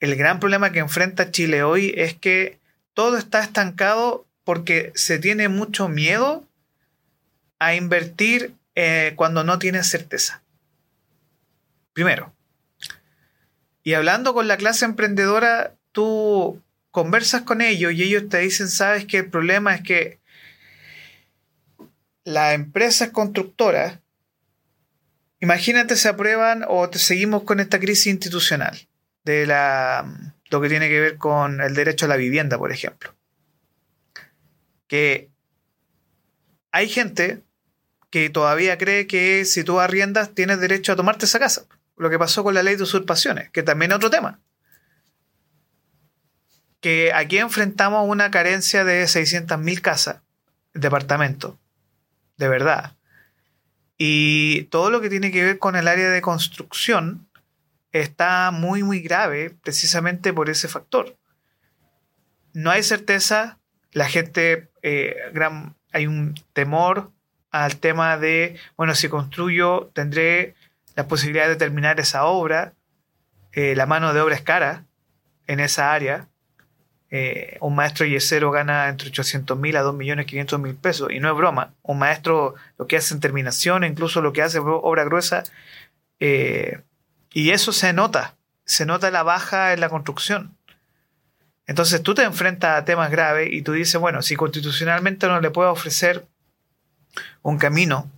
[0.00, 2.60] el gran problema que enfrenta Chile hoy es que
[2.94, 6.44] todo está estancado porque se tiene mucho miedo
[7.58, 10.42] a invertir eh, cuando no tienes certeza.
[11.92, 12.32] Primero.
[13.82, 19.04] Y hablando con la clase emprendedora, tú conversas con ellos y ellos te dicen, sabes
[19.04, 20.18] que el problema es que
[22.26, 24.00] las empresas constructoras,
[25.38, 28.88] imagínate, se aprueban o te seguimos con esta crisis institucional
[29.22, 33.14] de la, lo que tiene que ver con el derecho a la vivienda, por ejemplo.
[34.88, 35.30] Que
[36.72, 37.44] hay gente
[38.10, 41.66] que todavía cree que si tú arriendas tienes derecho a tomarte esa casa.
[41.96, 44.40] Lo que pasó con la ley de usurpaciones, que también es otro tema.
[46.80, 50.22] Que aquí enfrentamos una carencia de 600.000 casas,
[50.74, 51.54] departamentos,
[52.36, 52.96] de verdad.
[53.98, 57.28] Y todo lo que tiene que ver con el área de construcción
[57.92, 61.16] está muy, muy grave precisamente por ese factor.
[62.52, 63.58] No hay certeza,
[63.92, 67.10] la gente, eh, gran, hay un temor
[67.50, 70.54] al tema de, bueno, si construyo, tendré
[70.94, 72.74] la posibilidad de terminar esa obra,
[73.52, 74.84] eh, la mano de obra es cara
[75.46, 76.28] en esa área,
[77.18, 81.10] eh, un maestro yesero gana entre 800 mil a 2 millones 500 mil pesos.
[81.10, 81.72] Y no es broma.
[81.82, 85.44] Un maestro lo que hace en terminación, incluso lo que hace obra gruesa,
[86.20, 86.82] eh,
[87.32, 88.36] y eso se nota.
[88.66, 90.56] Se nota la baja en la construcción.
[91.66, 95.50] Entonces tú te enfrentas a temas graves y tú dices, bueno, si constitucionalmente no le
[95.50, 96.26] puedo ofrecer
[97.42, 98.10] un camino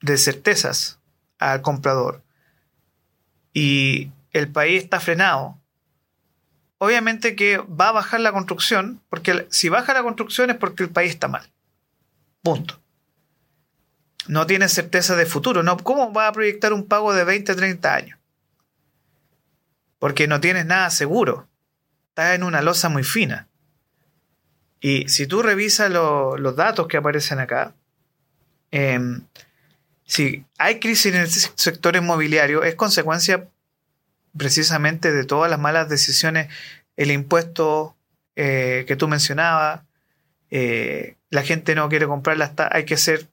[0.00, 0.98] de certezas
[1.38, 2.22] al comprador
[3.52, 5.58] y el país está frenado,
[6.78, 10.90] obviamente que va a bajar la construcción, porque si baja la construcción es porque el
[10.90, 11.50] país está mal.
[12.42, 12.80] Punto.
[14.28, 15.62] No tiene certeza de futuro.
[15.62, 18.18] No, ¿Cómo va a proyectar un pago de 20, 30 años?
[19.98, 21.48] Porque no tienes nada seguro
[22.16, 23.46] está en una losa muy fina.
[24.80, 27.74] Y si tú revisas los datos que aparecen acá,
[28.70, 29.20] em,
[30.06, 33.50] si hay crisis en el sector inmobiliario, es consecuencia
[34.36, 36.48] precisamente de todas las malas decisiones,
[36.96, 37.96] el impuesto
[38.36, 39.82] eh, que tú mencionabas,
[40.50, 43.26] eh, la gente no quiere comprarla, hay que ser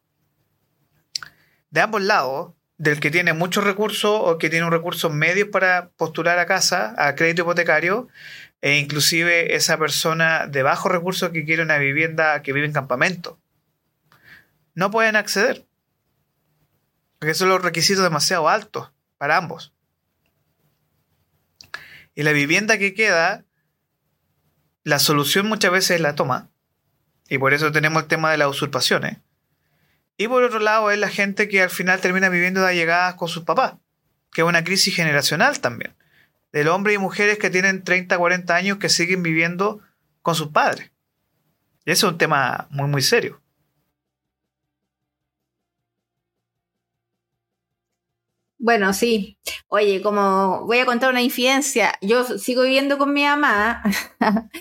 [1.69, 5.89] de ambos lados, del que tiene muchos recursos o que tiene un recurso medio para
[5.95, 8.09] postular a casa, a crédito hipotecario,
[8.61, 13.39] e inclusive esa persona de bajos recursos que quiere una vivienda que vive en campamento.
[14.73, 15.65] No pueden acceder.
[17.19, 19.72] Porque son los requisitos demasiado altos para ambos.
[22.15, 23.45] Y la vivienda que queda,
[24.83, 26.49] la solución muchas veces es la toma.
[27.29, 29.17] Y por eso tenemos el tema de las usurpaciones.
[30.17, 33.27] Y por otro lado es la gente que al final termina viviendo de allegadas con
[33.27, 33.73] sus papás,
[34.31, 35.95] que es una crisis generacional también
[36.53, 39.81] del hombre y mujeres que tienen 30, 40 años que siguen viviendo
[40.21, 40.91] con sus padres.
[41.83, 43.41] Y ese es un tema muy, muy serio.
[48.63, 49.37] Bueno, sí.
[49.67, 53.83] Oye, como voy a contar una infidencia, yo sigo viviendo con mi mamá,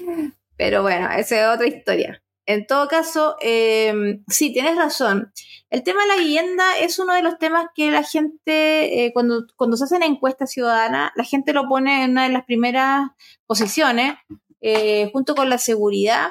[0.57, 2.21] pero bueno, esa es otra historia.
[2.45, 5.33] En todo caso, em, sí, tienes razón.
[5.71, 9.47] El tema de la vivienda es uno de los temas que la gente, eh, cuando,
[9.55, 13.09] cuando se hacen encuestas ciudadanas, la gente lo pone en una de las primeras
[13.47, 14.15] posiciones,
[14.61, 16.31] eh, junto con la seguridad,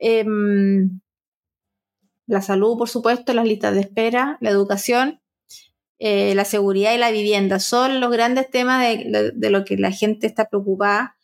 [0.00, 1.00] em,
[2.26, 5.20] la salud, por supuesto, las listas de espera, la educación,
[5.98, 7.58] eh, la seguridad y la vivienda.
[7.60, 11.16] Son los grandes temas de, de lo que la gente está preocupada.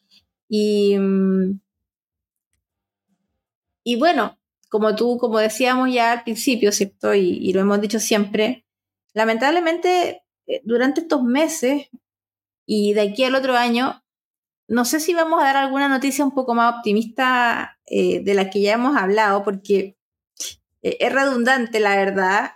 [0.48, 1.60] Y mm,
[3.84, 4.38] y bueno,
[4.70, 7.14] como tú, como decíamos ya al principio, ¿cierto?
[7.14, 8.66] Y, lo hemos dicho siempre,
[9.12, 11.88] lamentablemente eh, durante estos meses
[12.66, 14.02] y de aquí al otro año,
[14.66, 18.48] no sé si vamos a dar alguna noticia un poco más optimista eh, de la
[18.48, 19.98] que ya hemos hablado, porque
[20.82, 22.52] eh, es redundante, la verdad,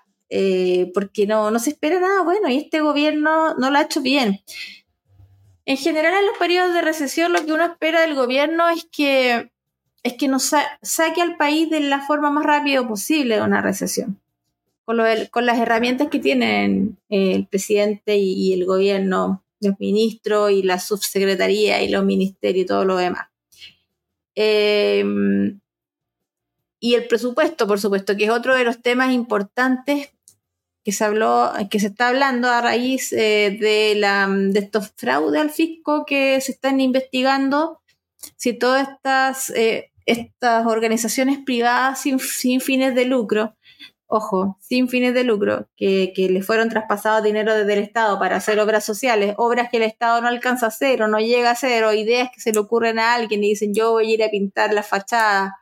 [0.95, 4.41] porque no, no se espera nada bueno y este gobierno no lo ha hecho bien.
[5.64, 9.51] En general, en los periodos de recesión, lo que uno espera del gobierno es que
[10.03, 14.21] es que nos saque al país de la forma más rápida posible de una recesión.
[14.85, 20.79] Con, las herramientas que tienen eh, el presidente y, el gobierno, los ministros y la
[20.79, 23.29] subsecretaría y los ministerios y todo lo demás.
[24.35, 25.61] Em,
[26.81, 30.09] y el presupuesto, por supuesto, que es otro de los temas importantes
[30.88, 35.38] que se habló, que se está hablando a raíz eh, de, la, de estos fraudes
[35.38, 37.83] al fisco que se están investigando
[38.38, 43.55] si todas estas, eh, estas organizaciones privadas sin, fines de lucro,
[44.07, 48.37] ojo, sin fines de lucro, que, que le fueron traspasados dinero desde el Estado para
[48.37, 51.53] hacer obras sociales, obras que el Estado no alcanza a hacer o no llega a
[51.53, 54.24] hacer, o ideas que se le ocurren a alguien y dicen yo voy a ir
[54.24, 55.55] a pintar la fachada,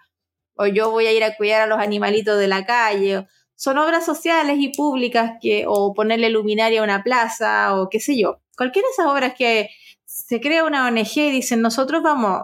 [0.55, 3.27] o yo voy a ir a cuidar a los animalitos de la calle.
[3.57, 8.19] Son obras sociales y públicas que, o ponerle luminaria a una plaza, o qué sé
[8.19, 8.41] yo.
[8.57, 9.71] Cualquiera de esas obras que
[10.05, 12.43] se crea una ONG y dicen, nosotros vamos,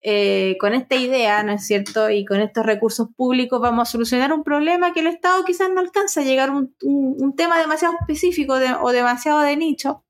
[0.00, 2.08] eh, con esta idea, ¿no es cierto?
[2.10, 5.80] Y con estos recursos públicos vamos a solucionar un problema que el Estado quizás no
[5.80, 10.04] alcanza a llegar a un, tema demasiado específico o demasiado de nicho.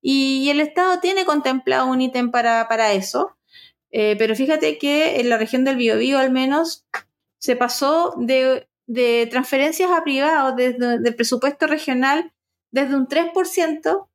[0.00, 3.36] Y, el Estado tiene contemplado un ítem para, eso.
[3.90, 6.86] Eh, pero fíjate que en la región del Biobío al menos
[7.38, 8.68] se pasó de,
[9.30, 12.32] transferencias a privados desde del presupuesto regional
[12.72, 14.08] desde un 3%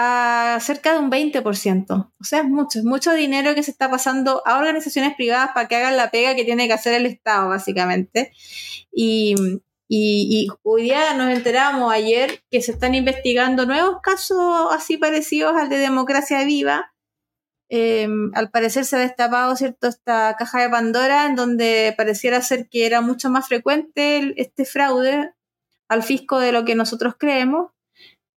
[0.00, 2.12] a cerca de un 20%.
[2.20, 5.66] O sea, es mucho, es mucho dinero que se está pasando a organizaciones privadas para
[5.66, 8.32] que hagan la pega que tiene que hacer el Estado, básicamente.
[8.92, 9.34] Y,
[10.62, 15.78] hoy día nos enteramos ayer que se están investigando nuevos casos así parecidos al de
[15.78, 16.92] Democracia Viva.
[17.70, 22.68] Em, al parecer se ha destapado cierto esta caja de Pandora en donde pareciera ser
[22.68, 25.34] que era mucho más frecuente este fraude
[25.88, 27.70] al fisco de lo que nosotros creemos.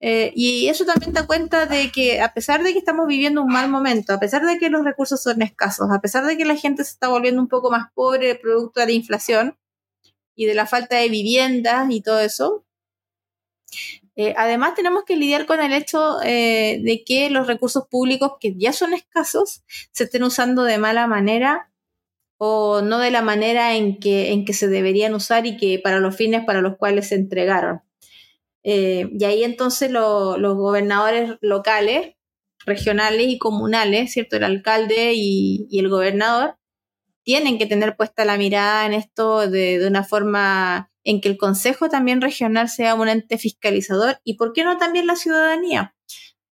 [0.02, 3.54] Eh, y eso también da cuenta de que a pesar de que estamos viviendo un
[3.54, 6.56] mal momento, a pesar de que los recursos son escasos, a pesar de que la
[6.56, 9.58] gente se está volviendo un poco más pobre producto de la inflación
[10.36, 12.66] y de la falta de viviendas y todo eso,
[14.22, 18.54] eh, además tenemos que lidiar con el hecho eh, de que los recursos públicos que
[18.56, 21.72] ya son escasos se estén usando de mala manera
[22.38, 26.00] o no de la manera en que, en que se deberían usar y que para
[26.00, 27.82] los fines para los cuales se entregaron.
[28.64, 32.16] Eh, y ahí entonces los gobernadores locales,
[32.64, 34.36] regionales y comunales, ¿cierto?
[34.36, 36.58] El alcalde y, el gobernador
[37.24, 41.90] tienen que tener puesta la mirada en esto de, una forma en que el Consejo
[41.90, 45.96] también regional sea un ente fiscalizador y, ¿por qué no también la ciudadanía?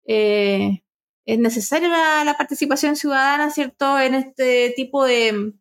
[0.06, 0.82] Eh,
[1.26, 3.98] es necesaria la, participación ciudadana, ¿cierto?
[3.98, 5.52] En este tipo de,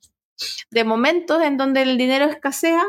[0.71, 2.85] de momentos en donde el dinero escasea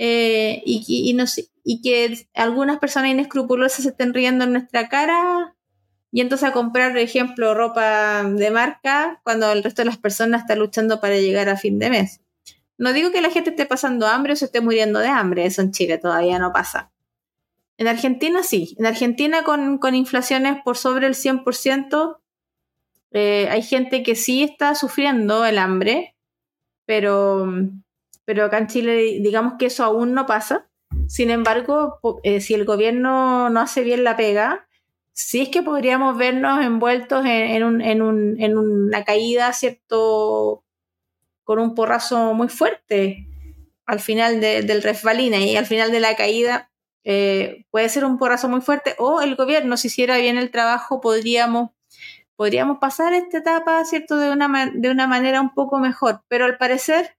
[0.00, 5.56] eh, y, que algunas personas inescrupulosas se estén riendo en nuestra cara
[6.12, 10.42] y entonces a comprar, por ejemplo, ropa de marca cuando el resto de las personas
[10.42, 12.20] está luchando para llegar a fin de mes.
[12.78, 15.60] No digo que la gente esté pasando hambre o se esté muriendo de hambre, eso
[15.60, 16.90] en Chile todavía no pasa.
[17.76, 22.18] En Argentina sí, en Argentina con, con inflaciones por sobre el 100%,
[23.10, 26.14] eh, hay gente que sí está sufriendo el hambre,
[26.86, 27.46] pero,
[28.24, 30.68] pero acá en Chile digamos que eso aún no pasa.
[31.06, 34.68] Sin embargo, eh, si el gobierno no hace bien la pega,
[35.12, 40.62] sí es que podríamos vernos envueltos en, una caída, ¿cierto?
[41.48, 43.26] Con un porrazo muy fuerte
[43.86, 46.70] al final del resbalina y al final de la caída
[47.04, 51.00] eh, puede ser un porrazo muy fuerte o el gobierno, si hiciera bien el trabajo,
[51.00, 51.70] podríamos,
[52.36, 54.18] podríamos pasar esta etapa, ¿cierto?
[54.18, 56.22] De una, de una manera un poco mejor.
[56.28, 57.16] Pero al parecer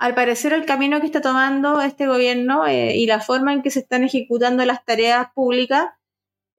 [0.00, 3.70] al parecer el camino que está tomando este gobierno eh, y la forma en que
[3.70, 5.86] se están ejecutando las tareas públicas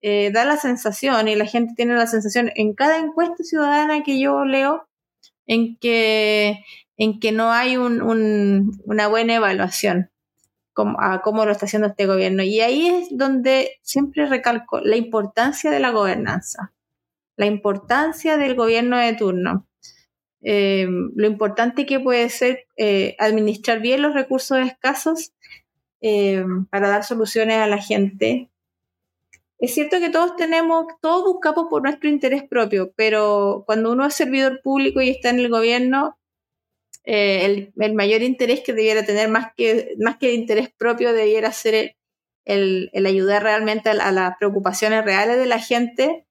[0.01, 4.17] eh, da la sensación, y la gente tiene la sensación en cada encuesta ciudadana que
[4.17, 4.88] yo leo,
[5.49, 6.63] en que,
[6.95, 10.11] en que no hay una buena evaluación
[10.99, 12.43] a cómo lo está haciendo este gobierno.
[12.43, 16.71] Y ahí es donde siempre recalco la importancia de la gobernanza,
[17.35, 19.65] la importancia del gobierno de turno.
[20.41, 25.33] Eh, lo importante que puede ser eh, administrar bien los recursos escasos
[25.99, 28.49] eh, para dar soluciones a la gente.
[29.60, 34.14] Es cierto que todos tenemos, todos buscamos por nuestro interés propio, pero cuando uno es
[34.14, 36.18] servidor público y está en el gobierno,
[37.03, 41.97] el, mayor interés que debiera tener, más que, más que el interés propio, debiera ser
[42.45, 46.26] el, ayudar realmente a, las preocupaciones reales de la gente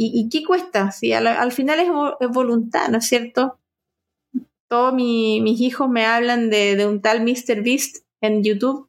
[0.00, 0.92] ¿Y, qué cuesta?
[0.92, 1.80] Si al, final
[2.20, 3.58] es, voluntad, ¿no es cierto?
[4.68, 7.64] Todos mis hijos me hablan de, un tal Mr.
[7.64, 8.87] Beast en YouTube,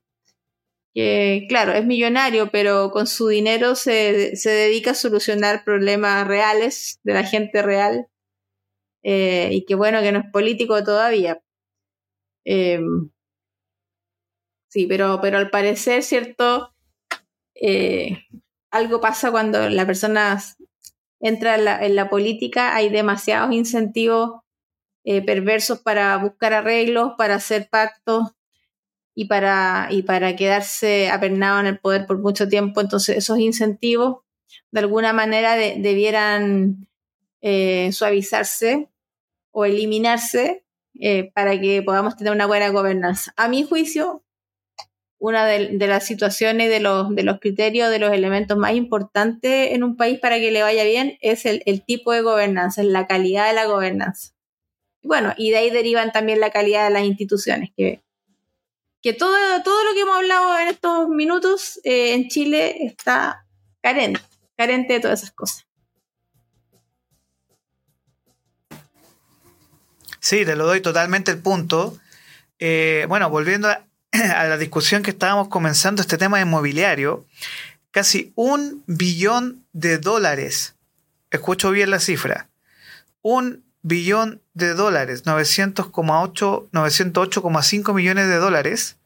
[0.93, 7.13] que claro, es millonario, pero con su dinero se, dedica a solucionar problemas reales de
[7.13, 8.07] la gente real.
[9.03, 11.41] Eh, y qué bueno que no es político todavía.
[12.45, 13.11] Em,
[14.67, 16.73] sí, pero, pero al parecer, ¿cierto?
[17.55, 18.17] Eh,
[18.71, 20.41] algo pasa cuando la persona
[21.19, 24.41] entra en la, política, hay demasiados incentivos
[25.03, 28.31] eh, perversos para buscar arreglos, para hacer pactos
[29.19, 32.79] y para, y para quedarse apernado en el poder por mucho tiempo.
[32.79, 34.19] Entonces, esos incentivos
[34.71, 36.87] de alguna manera debieran
[37.41, 38.87] eh, suavizarse
[39.51, 40.63] o eliminarse
[41.01, 43.33] eh, para que podamos tener una buena gobernanza.
[43.35, 44.23] A mi juicio,
[45.17, 49.83] una de, las situaciones, de los, de los criterios, de los elementos más importantes en
[49.83, 53.53] un país para que le vaya bien es el, tipo de gobernanza, la calidad de
[53.53, 54.31] la gobernanza.
[55.03, 58.01] Bueno, y de ahí derivan también la calidad de las instituciones, que,
[59.01, 63.45] que todo, todo lo que hemos hablado en estos minutos eh, en Chile está
[63.81, 64.21] carente,
[64.57, 65.65] carente de todas esas cosas.
[70.19, 71.97] Sí, te lo doy totalmente el punto.
[72.59, 77.25] Eh, bueno, volviendo a, a la discusión que estábamos comenzando, este tema inmobiliario,
[77.91, 80.75] casi un billón de dólares,
[81.31, 82.49] escucho bien la cifra,
[83.21, 88.97] un billón de dólares, 908,5 millones de dólares,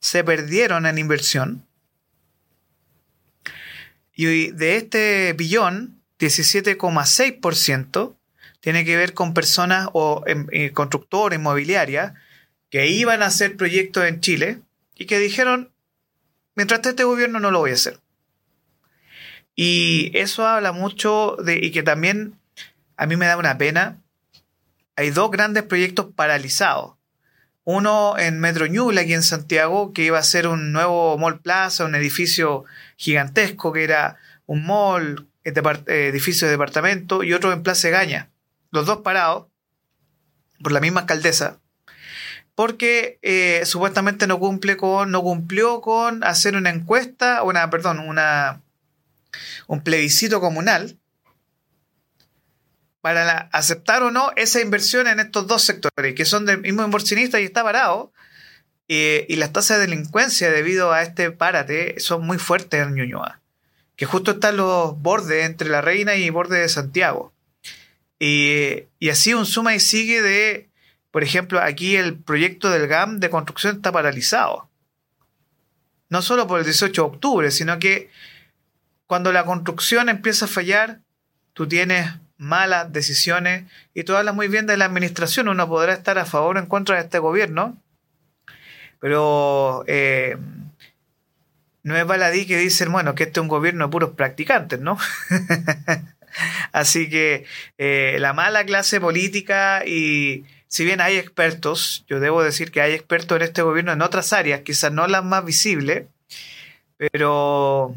[0.00, 1.64] se perdieron en inversión.
[4.14, 8.16] Y de este billón, 17,6%
[8.60, 12.12] tiene que ver con personas o em, eh, constructores inmobiliarias
[12.68, 14.60] que iban a hacer proyectos en Chile
[14.94, 15.72] y que dijeron,
[16.54, 17.98] mientras este gobierno no lo voy a hacer.
[19.56, 22.38] Y eso habla mucho de, y que también
[22.96, 23.98] a mí me da una pena,
[25.00, 26.96] hay dos grandes proyectos paralizados.
[27.64, 31.84] uno en Metro Ñuble, aquí en Santiago, que iba a ser un nuevo Mall Plaza,
[31.86, 32.64] un edificio
[32.96, 35.52] gigantesco que era un mall, eh,
[35.86, 38.28] edificio de departamento, y otro en Plaza Gaña.
[38.70, 39.46] Los dos parados
[40.62, 41.60] por la misma alcaldesa,
[42.54, 48.60] porque eh, supuestamente no cumple con, no cumplió con hacer una encuesta, una, perdón, una,
[49.66, 50.99] un plebiscito comunal
[53.00, 57.40] para aceptar o no esa inversión en estos dos sectores, que son del mismo inversionista
[57.40, 58.12] y está parado.
[58.88, 63.40] y las tasas de delincuencia debido a este párate son muy fuertes en Ñuñoa,
[63.96, 67.32] que justo están los bordes entre la Reina y borde de Santiago.
[68.18, 70.68] Y así un suma y sigue de,
[71.10, 74.68] por ejemplo, aquí el proyecto del GAM de construcción está paralizado.
[76.10, 78.10] No solo por el 18 de octubre, sino que
[79.06, 81.00] cuando la construcción empieza a fallar,
[81.52, 82.10] tú tienes
[82.40, 83.64] malas decisiones
[83.94, 86.66] y tú hablas muy bien de la administración, uno podrá estar a favor o en
[86.66, 87.76] contra de este gobierno,
[88.98, 90.36] pero eh,
[91.82, 94.98] no es baladí que dicen, bueno, que este es un gobierno de puros practicantes, ¿no?
[96.72, 97.44] Así que
[97.76, 102.94] eh, la mala clase política y si bien hay expertos, yo debo decir que hay
[102.94, 106.06] expertos en este gobierno en otras áreas, quizás no las más visibles,
[106.96, 107.94] pero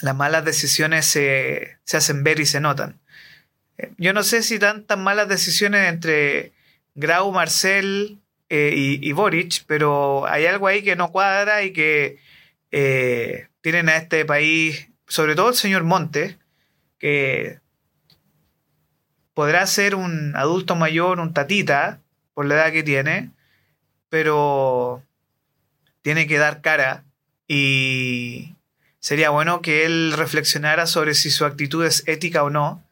[0.00, 3.01] las malas decisiones se, se hacen ver y se notan.
[3.98, 6.52] Yo no sé si tantas malas decisiones entre
[6.94, 8.18] Grau, Marcel
[8.48, 12.18] eh, y, Boric, pero hay algo ahí que no cuadra y que
[12.70, 16.36] eh, tienen a este país, sobre todo el señor Montes,
[16.98, 17.60] que
[19.34, 22.00] podrá ser un adulto mayor, un tatita,
[22.34, 23.30] por la edad que tiene,
[24.08, 25.02] pero
[26.02, 27.04] tiene que dar cara
[27.48, 28.54] y
[29.00, 32.82] sería bueno que él reflexionara sobre si su actitud es ética o no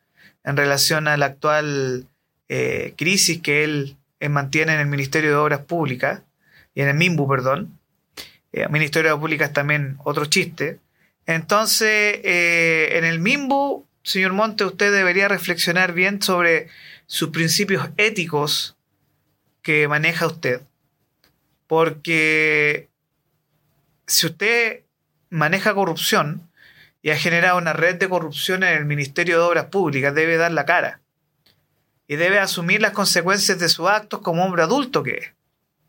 [0.45, 2.07] en relación a la actual
[2.49, 6.22] eh, crisis que él eh, mantiene en el Ministerio de Obras Públicas
[6.74, 7.78] y en el MIMBU, perdón.
[8.53, 10.78] Eh, Ministerio de Obras Públicas también otro chiste.
[11.26, 16.68] Entonces, en el MIMBU, señor Monte, usted debería reflexionar bien sobre
[17.07, 18.76] sus principios éticos
[19.62, 20.62] que maneja usted.
[21.68, 22.88] Porque
[24.07, 24.80] si usted
[25.28, 26.50] maneja corrupción,
[27.03, 30.53] y ha generado una red de corrupción en el Ministerio de Obras Públicas, debe dar
[30.53, 31.01] la cara.
[32.07, 35.33] Y debe asumir las consecuencias de sus actos como hombre adulto que es,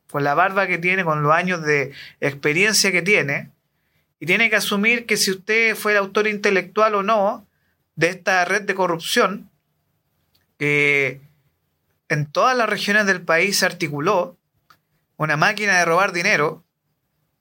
[0.10, 3.50] con la barba que tiene, con los años de experiencia que tiene.
[4.20, 7.46] Y tiene que asumir que si usted fue el autor intelectual o no
[7.96, 9.50] de esta red de corrupción,
[10.58, 11.22] que
[12.08, 14.38] en todas las regiones del país se articuló
[15.18, 16.64] una máquina de robar dinero.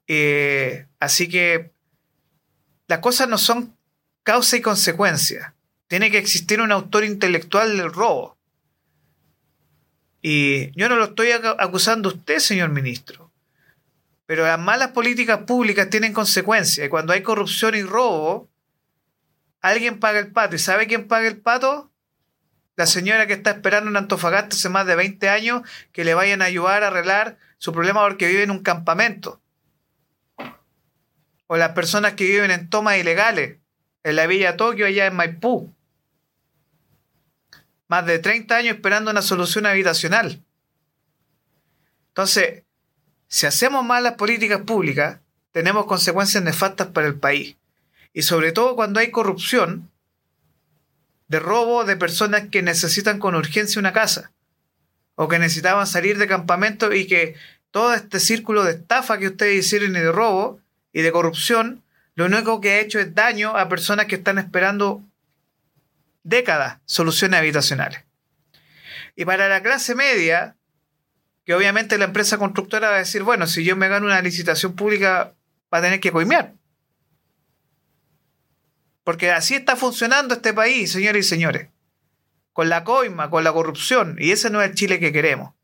[0.07, 1.71] Eh, así que
[2.91, 3.77] las cosas no son
[4.25, 5.55] causa y consecuencia.
[5.87, 8.37] Tiene que existir un autor intelectual del robo.
[10.21, 13.31] Y yo no lo estoy acusando a usted, señor ministro.
[14.27, 16.85] Pero las malas políticas públicas tienen consecuencias.
[16.85, 18.49] Y cuando hay corrupción y robo,
[19.61, 20.57] alguien paga el pato.
[20.57, 21.93] ¿Y sabe quién paga el pato?
[22.75, 25.63] La señora que está esperando en Antofagasta hace más de 20 años
[25.93, 29.40] que le vayan a ayudar a arreglar su problema porque vive en un campamento
[31.53, 33.57] o las personas que viven en tomas ilegales
[34.05, 35.75] en la Villa Tokio, allá en Maipú.
[37.89, 40.45] Más de 30 años esperando una solución habitacional.
[42.11, 42.63] Entonces,
[43.27, 45.19] si hacemos malas políticas públicas,
[45.51, 47.57] tenemos consecuencias nefastas para el país.
[48.13, 49.91] Y sobre todo cuando hay corrupción,
[51.27, 54.31] de robo de personas que necesitan con urgencia una casa,
[55.17, 57.35] o que necesitaban salir de campamento y que
[57.73, 60.61] todo este círculo de estafa que ustedes hicieron y de robo
[60.93, 61.83] y de corrupción,
[62.15, 65.03] lo único que ha hecho es daño a personas que están esperando
[66.23, 68.05] décadas soluciones habitacionales.
[69.17, 70.57] Y para la clase media,
[71.45, 74.75] que obviamente la empresa constructora va a decir, bueno, si yo me gano una licitación
[74.75, 75.35] pública,
[75.73, 76.55] va a tener que coimear.
[79.05, 81.69] Porque así está funcionando este país, señores y señores.
[82.53, 84.17] Con la coima, con la corrupción.
[84.19, 85.55] Y ese no es el Chile que queremos.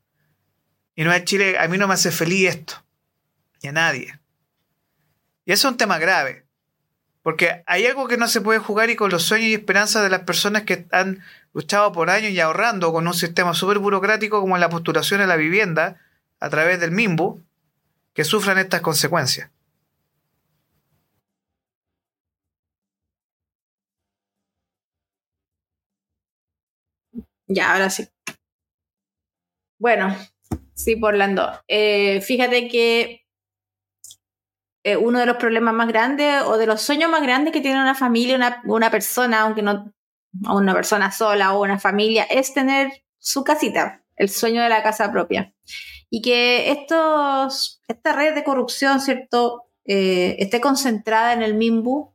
[0.95, 2.83] Y no es el Chile, a mí no me hace feliz esto.
[3.61, 4.19] Y a nadie.
[5.47, 6.45] Y eso es un tema grave.
[7.23, 10.09] Porque hay algo que no se puede jugar y con los sueños y esperanzas de
[10.09, 11.23] las personas que han
[11.53, 15.37] luchado por años y ahorrando con un sistema súper burocrático como la postulación a la
[15.37, 16.01] vivienda
[16.41, 17.41] a través del MIMBU,
[18.13, 19.49] que sufran estas consecuencias.
[27.47, 28.05] Ya, ahora sí.
[29.79, 30.13] Bueno,
[30.73, 31.49] sí, Orlando.
[31.69, 33.26] Eh, fíjate que
[34.87, 37.81] eh, uno de los problemas más grandes o de los sueños más grandes que tiene
[37.81, 39.91] una familia, una, una persona, aunque no
[40.49, 45.11] una persona sola o una familia, es tener su casita, el sueño de la casa
[45.11, 45.53] propia.
[46.09, 52.13] y que estos, esta red de corrupción, ¿cierto?, eh, esté concentrada en el MIMBU,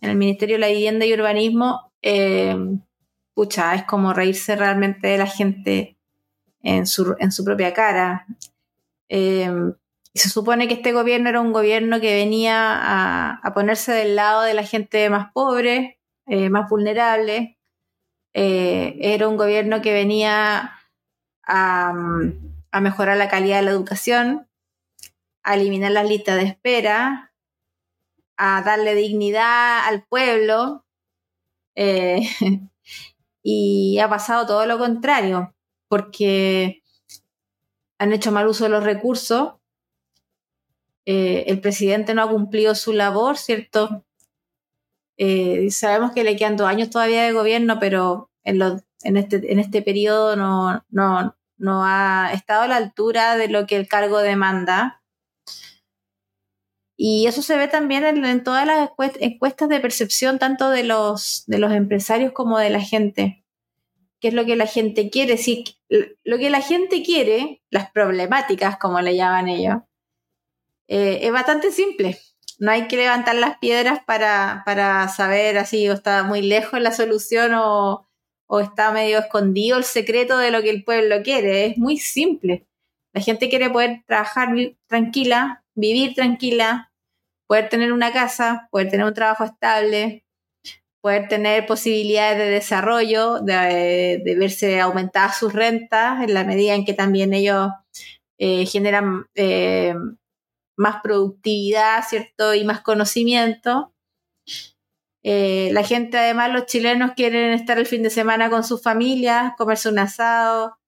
[0.00, 2.56] en el Ministerio de la Vivienda y Urbanismo, eh,
[3.34, 5.98] pucha, es como reírse realmente de la gente
[6.62, 8.26] en su, en su propia cara.
[9.08, 9.50] Eh,
[10.16, 14.54] se supone que este gobierno era un gobierno que venía a, ponerse del lado de
[14.54, 17.58] la gente más pobre, eh, más vulnerable.
[18.34, 20.78] Eh, era un gobierno que venía
[21.46, 21.92] a,
[22.70, 24.48] a, mejorar la calidad de la educación,
[25.42, 27.32] a eliminar las listas de espera,
[28.36, 30.84] a darle dignidad al pueblo.
[31.74, 32.20] Eh,
[33.42, 35.54] y ha pasado todo lo contrario,
[35.88, 36.82] porque
[37.98, 39.54] han hecho mal uso de los recursos.
[41.06, 44.04] Eh, el presidente no ha cumplido su labor, ¿cierto?
[45.16, 49.82] Eh, sabemos que le quedan dos años todavía de gobierno, pero en, este, en este
[49.82, 55.02] periodo no, no, no ha estado a la altura de lo que el cargo demanda.
[56.98, 58.90] Y eso se ve también en, en todas las
[59.20, 63.44] encuestas de percepción, tanto de los, de los empresarios como de la gente.
[64.18, 65.36] ¿Qué es lo que la gente quiere?
[65.36, 69.82] Sí, lo que la gente quiere, las problemáticas, como le llaman ellos,
[70.88, 72.18] eh, es bastante simple.
[72.58, 76.92] No hay que levantar las piedras para, para saber así o está muy lejos la
[76.92, 78.08] solución o,
[78.46, 81.66] o está medio escondido el secreto de lo que el pueblo quiere.
[81.66, 82.66] Es muy simple.
[83.12, 84.48] La gente quiere poder trabajar
[84.86, 86.92] tranquila, vivir tranquila,
[87.46, 90.24] poder tener una casa, poder tener un trabajo estable,
[91.00, 96.84] poder tener posibilidades de desarrollo, de, de verse aumentadas sus rentas en la medida en
[96.84, 97.70] que también ellos
[98.38, 99.94] eh, generan eh,
[100.76, 102.54] más productividad, ¿cierto?
[102.54, 103.94] Y más conocimiento.
[105.22, 109.54] Eh, la gente, además, los chilenos quieren estar el fin de semana con sus familias,
[109.58, 110.78] comerse un asado,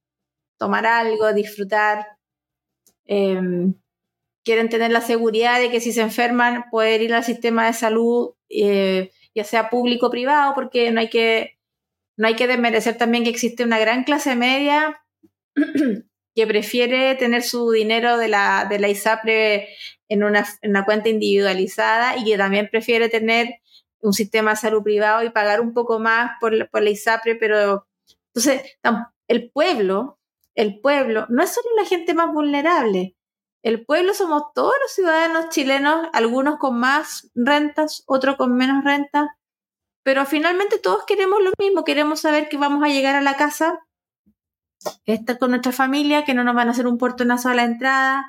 [0.59, 2.07] tomar algo, disfrutar.
[3.07, 3.41] Eh,
[4.45, 8.35] quieren tener la seguridad de que si se enferman, poder ir al sistema de salud,
[8.49, 11.59] eh, ya sea público o privado, porque no hay que,
[12.17, 15.03] no hay que desmerecer también que existe una gran clase media
[16.39, 19.71] que prefiere tener su dinero de la, de la ISAPRE
[20.09, 23.57] en una, en una cuenta individualizada y que también prefiere tener
[23.99, 27.89] un sistema de salud privado y pagar un poco más por, por la ISAPRE, pero
[28.33, 28.79] entonces
[29.27, 30.21] el pueblo,
[30.55, 33.17] el pueblo no es solo la gente más vulnerable,
[33.65, 39.27] el pueblo somos todos los ciudadanos chilenos, algunos con más rentas, otros con menos rentas,
[40.05, 43.81] pero finalmente todos queremos lo mismo, queremos saber que vamos a llegar a la casa,
[45.07, 48.27] estar con nuestra familia, que no nos van a hacer un portonazo a la entrada,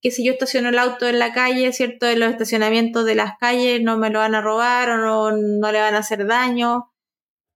[0.00, 2.06] que si yo estaciono el auto en la calle, ¿cierto?
[2.06, 5.72] En los estacionamientos de las calles no me lo van a robar o no, no
[5.72, 6.92] le van a hacer daño.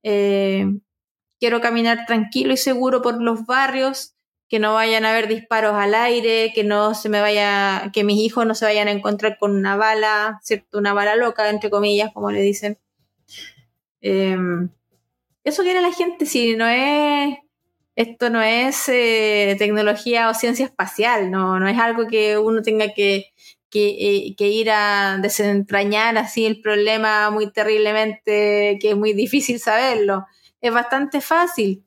[0.03, 0.67] Eh,
[1.41, 4.15] quiero caminar tranquilo y seguro por los barrios,
[4.49, 8.19] que no vayan a haber disparos al aire, que no se me vaya, que mis
[8.19, 10.79] hijos no se vayan a encontrar con una bala, ¿cierto?
[10.79, 12.79] Una bala loca, entre comillas, como le dicen.
[14.03, 14.37] Eh,
[15.45, 17.39] eso quiere la gente, si no es
[17.97, 22.93] esto no es eh, tecnología o ciencia espacial, no, no es algo que uno tenga
[22.93, 23.33] que,
[23.73, 30.27] eh, que, ir a desentrañar así el problema muy terriblemente, que es muy difícil saberlo.
[30.61, 31.85] Es bastante fácil.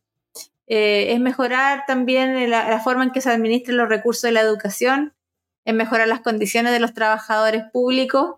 [0.67, 4.41] Eh, es mejorar también la, la, forma en que se administran los recursos de la
[4.41, 5.13] educación,
[5.65, 8.35] es mejorar las condiciones de los trabajadores públicos,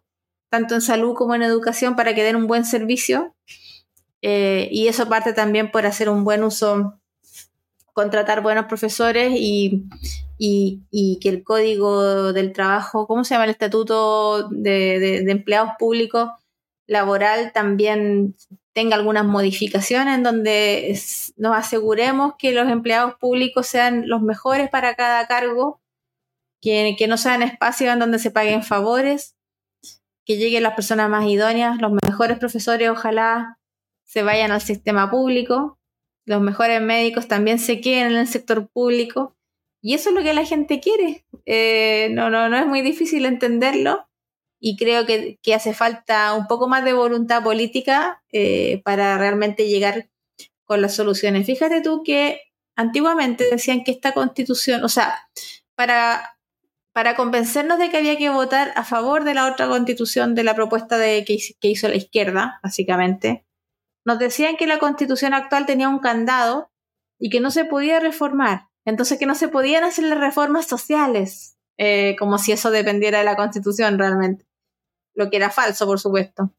[0.50, 3.36] tanto en salud como en educación, para que den un buen servicio.
[4.22, 6.99] y eso parte también por hacer un buen uso
[8.00, 9.84] contratar buenos profesores y,
[10.38, 16.30] y, que el código del trabajo, ¿cómo se llama el estatuto de, empleados públicos
[16.88, 18.36] laboral también
[18.72, 20.98] tenga algunas modificaciones en donde
[21.36, 25.82] nos aseguremos que los empleados públicos sean los mejores para cada cargo,
[26.62, 29.36] que no sean espacios en donde se paguen favores,
[30.26, 33.60] que lleguen las personas más idóneas, los mejores profesores ojalá
[34.06, 35.79] se vayan al sistema público
[36.30, 39.36] los mejores médicos también se queden en el sector público.
[39.82, 41.26] Y eso es lo que la gente quiere.
[41.48, 44.08] Eh, no, no, no es muy difícil entenderlo.
[44.60, 49.68] Y creo que, que hace falta un poco más de voluntad política eh, para realmente
[49.68, 50.08] llegar
[50.66, 51.48] con las soluciones.
[51.48, 52.42] Fíjate tú que
[52.76, 55.18] antiguamente decían que esta constitución, o sea,
[55.74, 56.38] para,
[56.94, 60.54] para convencernos de que había que votar a favor de la otra constitución, de la
[60.54, 63.48] propuesta de, que, que hizo la izquierda, básicamente,
[64.10, 66.72] nos decían que la constitución actual tenía un candado
[67.20, 68.70] y que no se podía reformar.
[68.84, 73.24] Entonces que no se podían hacer las reformas sociales, eh, como si eso dependiera de
[73.24, 74.48] la constitución realmente.
[75.14, 76.52] Lo que era falso, por supuesto.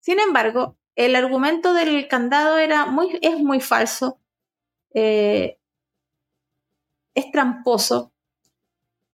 [0.00, 4.20] Sin embargo, el argumento del candado era muy, es muy falso.
[4.92, 5.58] Eh,
[7.14, 8.12] es tramposo.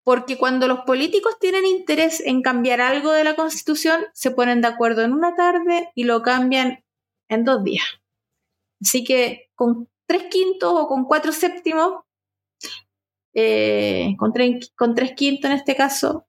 [0.03, 4.69] Porque cuando los políticos tienen interés en cambiar algo de la constitución, se ponen de
[4.69, 6.86] acuerdo en una tarde y lo cambian
[7.29, 7.85] en dos días.
[8.81, 12.05] Así que con tres quintos o con cuatro séptimos,
[13.35, 14.33] eh, con,
[14.77, 16.27] con, tres quintos en este caso,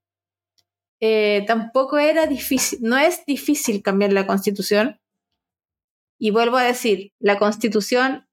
[1.00, 5.00] eh, tampoco era difícil, no es difícil cambiar la constitución.
[6.20, 8.26] Y vuelvo a decir, la constitución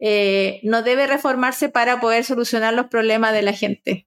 [0.00, 4.06] eh, no debe reformarse para poder solucionar los problemas de la gente.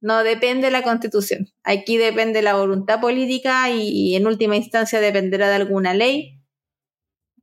[0.00, 1.48] No depende de la constitución.
[1.62, 6.33] Aquí depende la voluntad política y, en última instancia dependerá de alguna ley.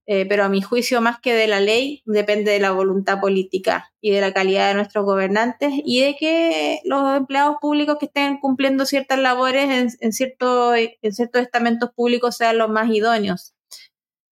[0.08, 3.94] Eh, pero a mi juicio, más que de la ley, depende de la voluntad política
[4.02, 8.40] y de la calidad de nuestros gobernantes y de que los empleados públicos que estén
[8.40, 13.54] cumpliendo ciertas labores en, en ciertos estamentos públicos sean los más idóneos.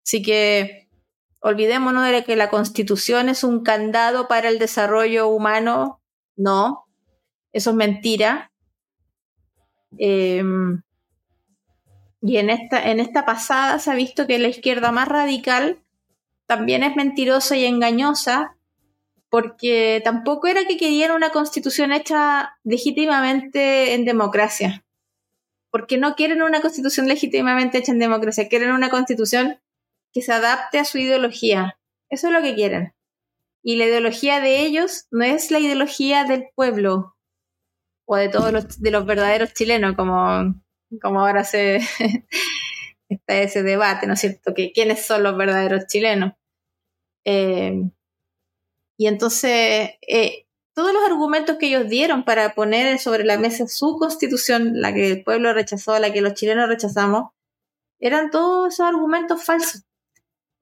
[0.05, 0.85] Así que
[1.41, 6.03] olvidémonos de que la constitución es un candado para el desarrollo humano.
[6.37, 6.87] No,
[7.53, 8.51] eso es mentira.
[9.99, 10.83] Em,
[12.27, 15.79] y en esta, en esta pasada se ha visto que la izquierda más radical
[16.47, 18.57] también es mentirosa y engañosa,
[19.29, 24.87] porque tampoco era que querían una constitución hecha legítimamente en democracia.
[25.71, 29.61] Porque no quieren una constitución legítimamente hecha en democracia, quieren una constitución
[30.15, 31.79] que se adapte a su ideología.
[32.09, 32.95] Eso es lo que quieren.
[33.63, 37.17] Y la ideología de ellos no es la ideología del pueblo,
[38.07, 40.55] o de todos los, de los verdaderos chilenos, como,
[41.01, 41.77] como ahora se
[43.09, 44.55] está ese debate, ¿no es cierto?
[44.55, 46.33] Que quiénes son los verdaderos chilenos.
[47.25, 47.91] Eh,
[48.99, 53.97] y entonces, eh, todos los argumentos que ellos dieron para poner sobre la mesa su
[53.99, 57.31] constitución, la que el pueblo rechazó, la que los chilenos rechazamos,
[58.01, 59.85] eran todos esos argumentos falsos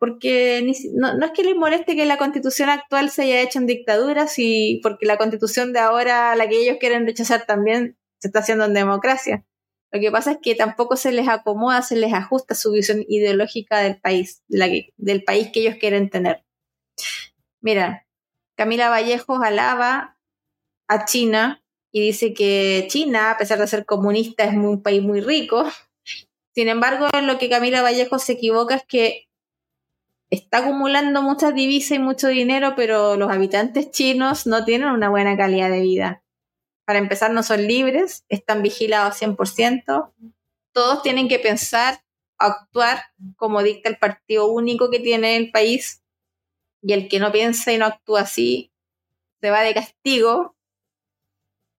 [0.03, 4.27] porque no, es que les moleste que la constitución actual se haya hecho en dictadura,
[4.27, 8.65] si, porque la constitución de ahora, la que ellos quieren rechazar también, se está haciendo
[8.65, 9.45] en democracia.
[9.93, 13.81] Lo que pasa es que tampoco se les acomoda, se les ajusta su visión ideológica
[13.81, 16.45] del país, del país que ellos quieren tener.
[17.61, 18.07] Mira,
[18.57, 20.19] Camila Vallejos alaba
[20.89, 21.63] a China
[21.93, 25.67] y dice que China, a pesar de ser comunista, es un país muy rico.
[26.55, 29.29] Sin embargo, lo que Camila Vallejos se equivoca es que
[30.31, 35.37] está acumulando muchas divisas y mucho dinero, pero los habitantes chinos no tienen una buena
[35.37, 36.22] calidad de vida.
[36.85, 40.13] Para empezar, no son libres, están vigilados 100%,
[40.73, 42.03] todos tienen que pensar,
[42.39, 43.03] actuar
[43.37, 46.03] como dicta el partido único que tiene el país,
[46.83, 48.73] y el que no piensa y no actúa así
[49.43, 50.57] se va de castigo.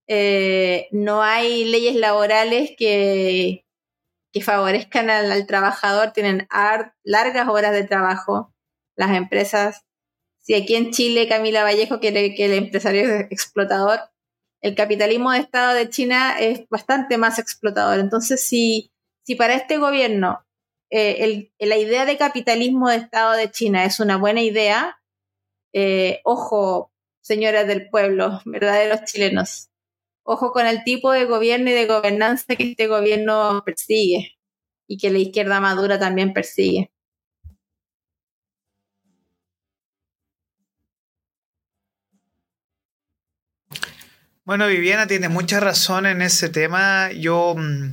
[0.07, 3.65] Eh, no hay leyes laborales que,
[4.33, 6.47] que favorezcan al, trabajador, tienen
[7.03, 8.53] largas horas de trabajo.
[8.95, 9.85] Las empresas,
[10.39, 13.99] si aquí en Chile Camila Vallejo quiere que el empresario es explotador,
[14.63, 17.99] el capitalismo de Estado de China es bastante más explotador.
[17.99, 18.91] Entonces, si,
[19.23, 20.43] si para este gobierno
[20.89, 25.01] eh, la idea de capitalismo de Estado de China es una buena idea,
[25.73, 26.91] eh, ojo,
[27.21, 29.69] señoras del pueblo, verdaderos chilenos,
[30.23, 34.37] ojo con el tipo de gobierno y de gobernanza que este gobierno persigue
[34.87, 36.91] y que la izquierda madura también persigue.
[44.45, 47.11] Bueno, Viviana tiene mucha razón en ese tema.
[47.13, 47.91] Yo, mm,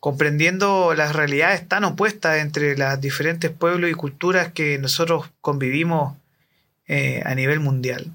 [0.00, 6.16] comprendiendo las realidades tan opuestas entre los diferentes pueblos y culturas que nosotros convivimos
[6.88, 8.12] eh, a nivel mundial,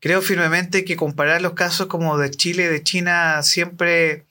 [0.00, 4.24] creo firmemente que comparar los casos como de Chile y de China siempre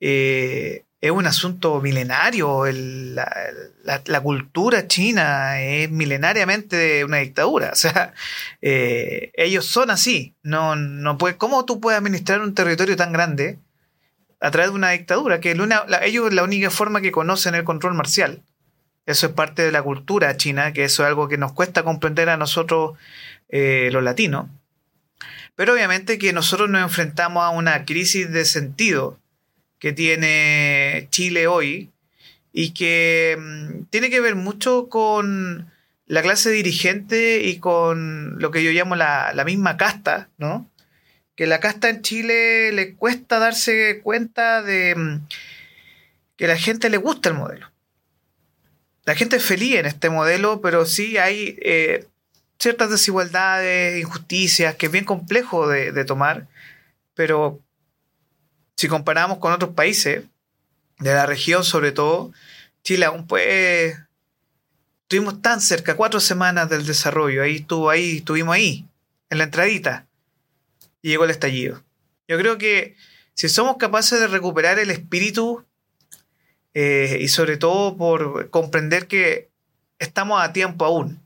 [0.00, 2.64] eh, es un asunto milenario.
[2.66, 7.70] la, cultura china es milenariamente una dictadura.
[7.72, 8.14] O sea,
[8.62, 10.34] eh, ellos son así.
[10.42, 13.58] No, no puede, ¿Cómo tú puedes administrar un territorio tan grande
[14.40, 15.40] a través de una dictadura?
[15.40, 18.42] Que ellos es la única forma que conocen el control marcial.
[19.06, 22.28] Eso es parte de la cultura china, que eso es algo que nos cuesta comprender
[22.28, 22.98] a nosotros
[23.48, 24.48] eh, los latinos.
[25.54, 29.18] Pero obviamente que nosotros nos enfrentamos a una crisis de sentido
[29.78, 30.77] que tiene
[31.10, 31.90] Chile hoy
[32.52, 35.70] y que mm, tiene que ver mucho con
[36.06, 40.70] la clase dirigente y con lo que yo llamo la, misma casta, ¿no?
[41.36, 45.26] Que la casta en Chile le cuesta darse cuenta de mm,
[46.36, 47.70] que la gente le gusta el modelo.
[49.04, 52.06] La gente es feliz en este modelo, pero sí hay eh,
[52.58, 56.46] ciertas desigualdades, injusticias, que es bien complejo de, tomar,
[57.14, 57.60] pero
[58.76, 60.24] si comparamos con otros países
[60.98, 62.32] de la región, sobre todo,
[62.82, 63.96] Chile aún pues
[65.02, 68.86] estuvimos tan cerca, cuatro semanas del desarrollo, ahí estuvo ahí, estuvimos ahí,
[69.30, 70.06] en la entradita,
[71.02, 71.82] y llegó el estallido.
[72.26, 72.96] Yo creo que
[73.34, 75.64] si somos capaces de recuperar el espíritu
[76.74, 79.48] eh, y sobre todo por comprender que
[79.98, 81.20] estamos a tiempo aún.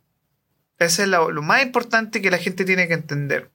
[0.79, 3.51] Eso es lo, lo más importante que la gente tiene que entender.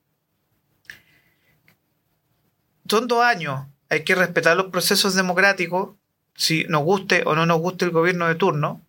[2.88, 5.96] Son dos años, hay que respetar los procesos democráticos,
[6.38, 8.80] si nos guste o no nos guste el gobierno de turno.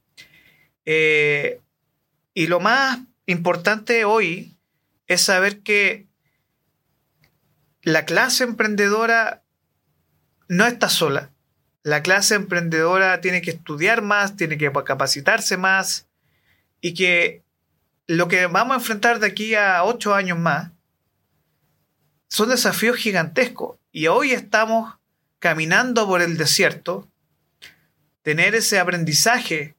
[0.85, 1.59] Eh,
[2.35, 4.55] y lo más importante hoy
[5.07, 6.05] es saber que
[7.81, 9.41] la clase emprendedora
[10.47, 11.31] no está sola.
[11.81, 16.07] La clase emprendedora tiene que estudiar más, tiene que capacitarse más
[16.81, 17.41] y que
[18.05, 20.69] lo que vamos a enfrentar de aquí a ocho años más
[22.27, 23.79] son desafíos gigantescos.
[23.91, 24.99] Y hoy estamos
[25.39, 27.08] caminando por el desierto,
[28.29, 29.73] tener ese aprendizaje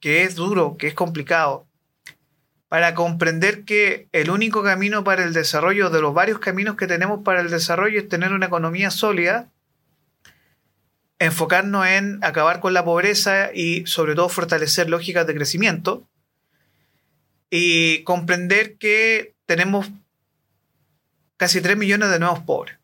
[0.00, 1.68] que es duro, que es complicado,
[2.66, 7.22] para comprender que el único camino para el desarrollo, de los varios caminos que tenemos
[7.22, 9.52] para el desarrollo, es tener una economía sólida,
[11.20, 16.08] enfocarnos en acabar con la pobreza y sobre todo fortalecer lógicas de crecimiento,
[17.50, 19.88] y comprender que tenemos
[21.36, 22.78] casi 3 millones de nuevos pobres.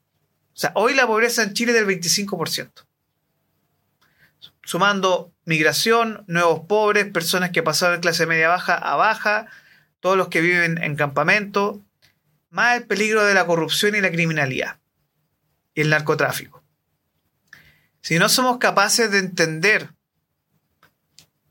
[0.54, 2.83] O sea, hoy la pobreza en Chile es del 25%.
[4.64, 9.46] Sumando migración, nuevos pobres, personas que pasaron de clase media baja a baja,
[10.00, 11.82] todos los que viven en campamento,
[12.50, 14.78] más el peligro de la corrupción y la criminalidad
[15.74, 16.62] y el narcotráfico.
[18.00, 19.90] Si no somos capaces de entender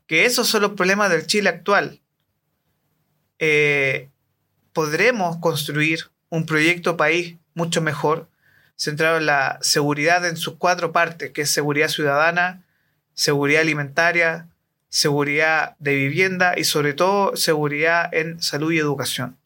[0.06, 2.00] que esos son los problemas del Chile actual,
[3.38, 4.10] eh,
[4.72, 8.28] podremos construir un proyecto país mucho mejor,
[8.76, 12.63] centrado en la seguridad en sus cuatro partes, que es seguridad ciudadana,
[13.14, 14.48] seguridad alimentaria,
[14.88, 19.36] seguridad de vivienda y sobre todo seguridad en salud y educación.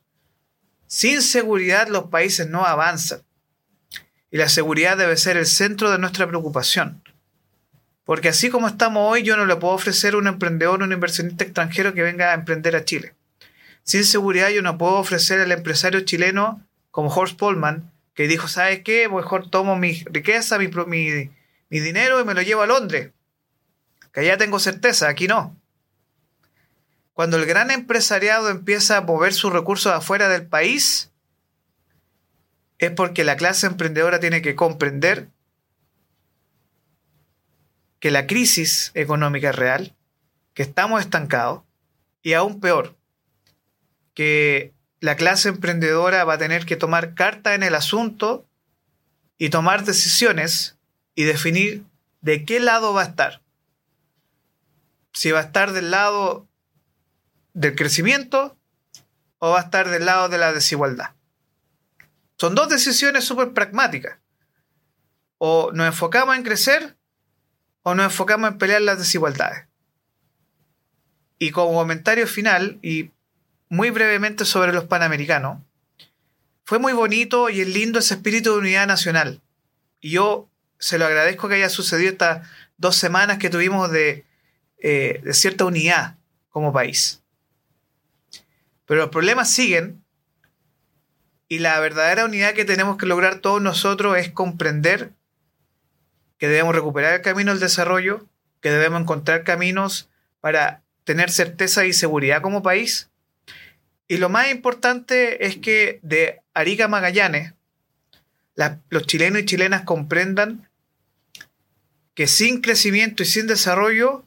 [0.86, 3.22] Sin seguridad los países no avanzan
[4.30, 7.02] y la seguridad debe ser el centro de nuestra preocupación.
[8.04, 11.44] Porque así como estamos hoy, yo no le puedo ofrecer a un emprendedor, un inversionista
[11.44, 13.14] extranjero que venga a emprender a Chile.
[13.82, 18.80] Sin seguridad yo no puedo ofrecer al empresario chileno como Horst Polman, que dijo, ¿sabes
[18.82, 19.08] qué?
[19.08, 21.30] Mejor tomo mi riqueza, mi, mi,
[21.68, 23.12] mi dinero y me lo llevo a Londres.
[24.18, 25.56] Allá tengo certeza, aquí no.
[27.12, 31.12] Cuando el gran empresariado empieza a mover sus recursos afuera del país,
[32.78, 35.28] es porque la clase emprendedora tiene que comprender
[38.00, 39.94] que la crisis económica es real,
[40.52, 41.62] que estamos estancados
[42.20, 42.96] y aún peor,
[44.14, 48.44] que la clase emprendedora va a tener que tomar carta en el asunto
[49.38, 50.76] y tomar decisiones
[51.14, 51.84] y definir
[52.20, 53.42] de qué lado va a estar.
[55.18, 56.46] Si va a estar del lado
[57.52, 58.56] del crecimiento
[59.38, 61.10] o va a estar del lado de la desigualdad.
[62.36, 64.20] Son dos decisiones súper pragmáticas.
[65.38, 66.96] O nos enfocamos en crecer
[67.82, 69.66] o nos enfocamos en pelear las desigualdades.
[71.40, 73.10] Y como comentario final, y
[73.68, 75.58] muy brevemente sobre los Panamericanos.
[76.62, 79.42] Fue muy bonito y es lindo ese espíritu de unidad nacional.
[80.00, 80.48] Y yo
[80.78, 84.27] se lo agradezco que haya sucedido estas dos semanas que tuvimos de,
[84.80, 86.16] eh, de cierta unidad
[86.50, 87.22] como país.
[88.86, 90.02] Pero los problemas siguen
[91.48, 95.12] y la verdadera unidad que tenemos que lograr todos nosotros es comprender
[96.38, 98.26] que debemos recuperar el camino del desarrollo,
[98.60, 100.08] que debemos encontrar caminos
[100.40, 103.08] para tener certeza y seguridad como país
[104.08, 107.52] y lo más importante es que de Arica Magallanes,
[108.88, 110.68] los chilenos y chilenas comprendan
[112.14, 114.24] que sin crecimiento y sin desarrollo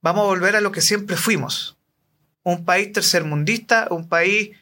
[0.00, 1.76] vamos a volver a lo que siempre fuimos.
[2.42, 4.56] Un país tercermundista, un país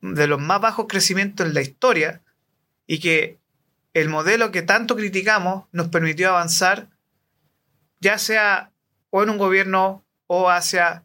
[0.00, 2.22] de los más bajos crecimientos en la historia
[2.86, 3.38] y que
[3.94, 6.88] el modelo que tanto criticamos nos permitió avanzar,
[8.00, 8.72] ya sea
[9.10, 11.04] o en un gobierno o hacia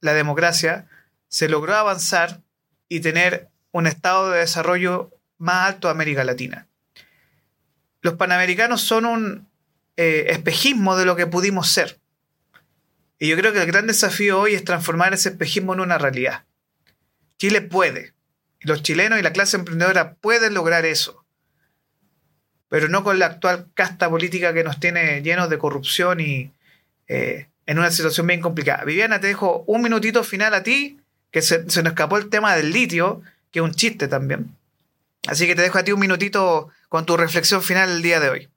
[0.00, 0.88] la democracia,
[1.28, 2.42] se logró avanzar
[2.88, 6.66] y tener un estado de desarrollo más alto de América Latina.
[8.00, 9.48] Los panamericanos son un
[9.96, 11.98] eh, espejismo de lo que pudimos ser.
[13.18, 16.44] Y yo creo que el gran desafío hoy es transformar ese espejismo en una realidad.
[17.38, 18.12] Chile puede.
[18.60, 21.24] Los chilenos y la clase emprendedora pueden lograr eso.
[22.68, 26.50] Pero no con la actual casta política que nos tiene llenos de corrupción y
[27.08, 28.84] eh, en una situación bien complicada.
[28.84, 30.98] Viviana, te dejo un minutito final a ti
[31.30, 34.56] que se, nos escapó el tema del litio, que es un chiste también.
[35.26, 38.30] Así que te dejo a ti un minutito con tu reflexión final el día de
[38.30, 38.48] hoy.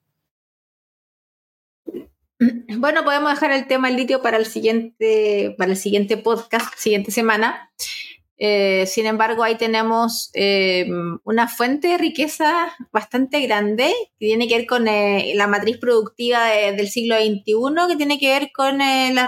[2.78, 7.10] Bueno, podemos dejar el tema del litio para el siguiente, para el siguiente podcast, siguiente
[7.10, 7.70] semana.
[8.38, 10.88] Eh, sin embargo, ahí tenemos eh,
[11.24, 16.46] una fuente de riqueza bastante grande que tiene que ver con eh, la matriz productiva
[16.46, 17.44] de- del siglo XXI,
[17.90, 19.18] que tiene que ver con el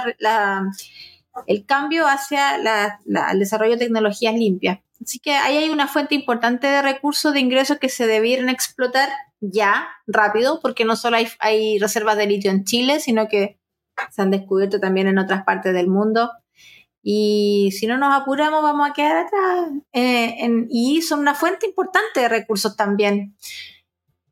[1.66, 4.78] cambio hacia el desarrollo de tecnologías limpias.
[5.02, 9.08] Así que ahí hay una fuente importante de recursos, de ingresos que se debieran explotar
[9.40, 13.58] ya, rápido, porque no solo hay, reservas de litio en Chile, sino que
[14.10, 16.30] se han descubierto también en otras partes del mundo.
[17.02, 19.70] Y si no nos apuramos, vamos a quedar atrás.
[19.92, 23.36] Eh, y son una fuente importante de recursos también.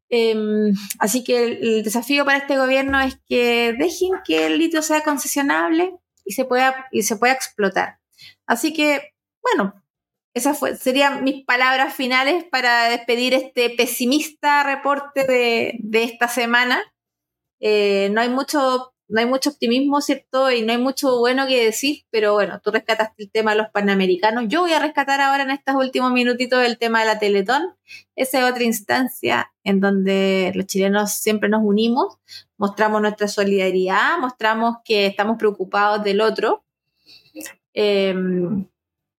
[0.08, 4.82] Em, así que el, el desafío para este gobierno es que dejen que el litio
[4.82, 7.98] sea concesionable y se pueda, y se pueda explotar.
[8.46, 9.79] Así que, bueno,
[10.34, 16.80] esas fue, serían mis palabras finales para despedir este pesimista reporte de, de esta semana.
[17.60, 20.50] Eh, no hay mucho no hay mucho optimismo, ¿cierto?
[20.52, 23.68] Y no hay mucho bueno que decir, pero bueno, tú rescataste el tema de los
[23.70, 24.44] panamericanos.
[24.46, 27.74] Yo voy a rescatar ahora en estos últimos minutitos el tema de la Teletón.
[28.14, 32.18] Esa es otra instancia en donde los chilenos siempre nos unimos,
[32.56, 36.64] mostramos nuestra solidaridad, mostramos que estamos preocupados del otro.
[37.74, 38.14] Eh,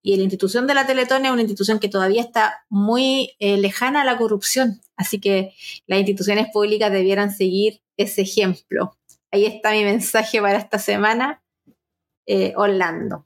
[0.03, 4.01] y la institución de la Teletón es una institución que todavía está muy eh, lejana
[4.01, 4.81] a la corrupción.
[4.95, 5.53] Así que
[5.85, 8.97] las instituciones públicas debieran seguir ese ejemplo.
[9.31, 11.43] Ahí está mi mensaje para esta semana,
[12.25, 13.25] eh, Orlando.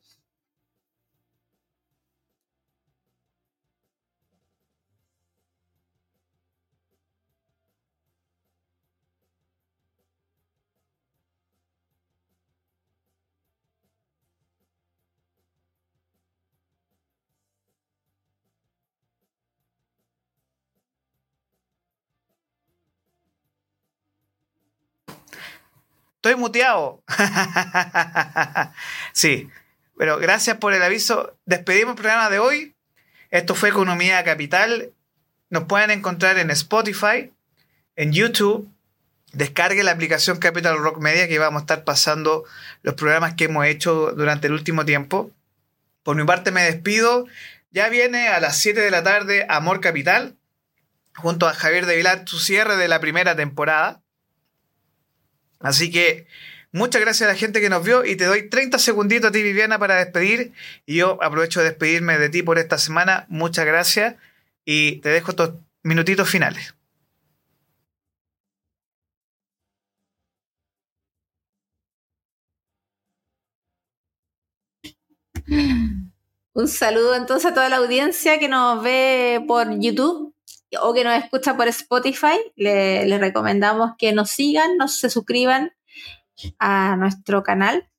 [26.25, 27.03] Estoy muteado.
[29.13, 29.47] sí,
[29.95, 31.37] pero gracias por el aviso.
[31.45, 32.75] Despedimos el programa de hoy.
[33.29, 34.91] Esto fue Economía Capital.
[35.51, 37.31] Nos pueden encontrar en Spotify,
[37.95, 38.67] en YouTube.
[39.33, 42.43] Descargue la aplicación Capital Rock Media que vamos a estar pasando
[42.81, 45.29] los programas que hemos hecho durante el último tiempo.
[46.01, 47.27] Por mi parte me despido.
[47.69, 50.35] Ya viene a las 7 de la tarde Amor Capital,
[51.13, 54.01] junto a Javier de Vilar, su cierre de la primera temporada.
[55.59, 56.27] Así que
[56.71, 59.41] muchas gracias a la gente que nos vio y te doy 30 segunditos a ti,
[59.43, 60.53] Viviana, para despedir.
[60.85, 63.25] Y yo aprovecho de despedirme de ti por esta semana.
[63.29, 64.15] Muchas gracias
[64.65, 65.53] y te dejo estos
[65.83, 66.75] minutitos finales.
[76.53, 80.34] Un saludo entonces a toda la audiencia que nos ve por YouTube
[80.81, 82.37] o que nos escucha por Spotify.
[82.55, 85.71] Le- les recomendamos que nos sigan, nos se suscriban
[86.59, 87.89] a nuestro canal.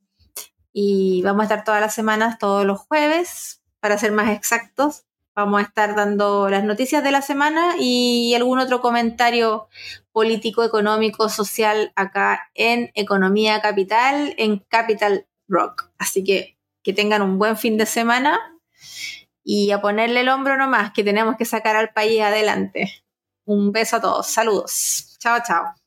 [0.72, 5.04] Y vamos a estar todas las semanas, todos los jueves, para ser más exactos.
[5.34, 9.68] Vamos a estar dando las noticias de la semana y algún otro comentario
[10.12, 15.90] político, económico, social acá en Economía Capital, en Capital Rock.
[15.98, 18.38] Así que que tengan un buen fin de semana
[19.48, 23.04] y a ponerle el hombro nomás, que tenemos que sacar al país adelante.
[23.46, 25.16] Un beso a todos, saludos.
[25.20, 25.85] Chao, chao.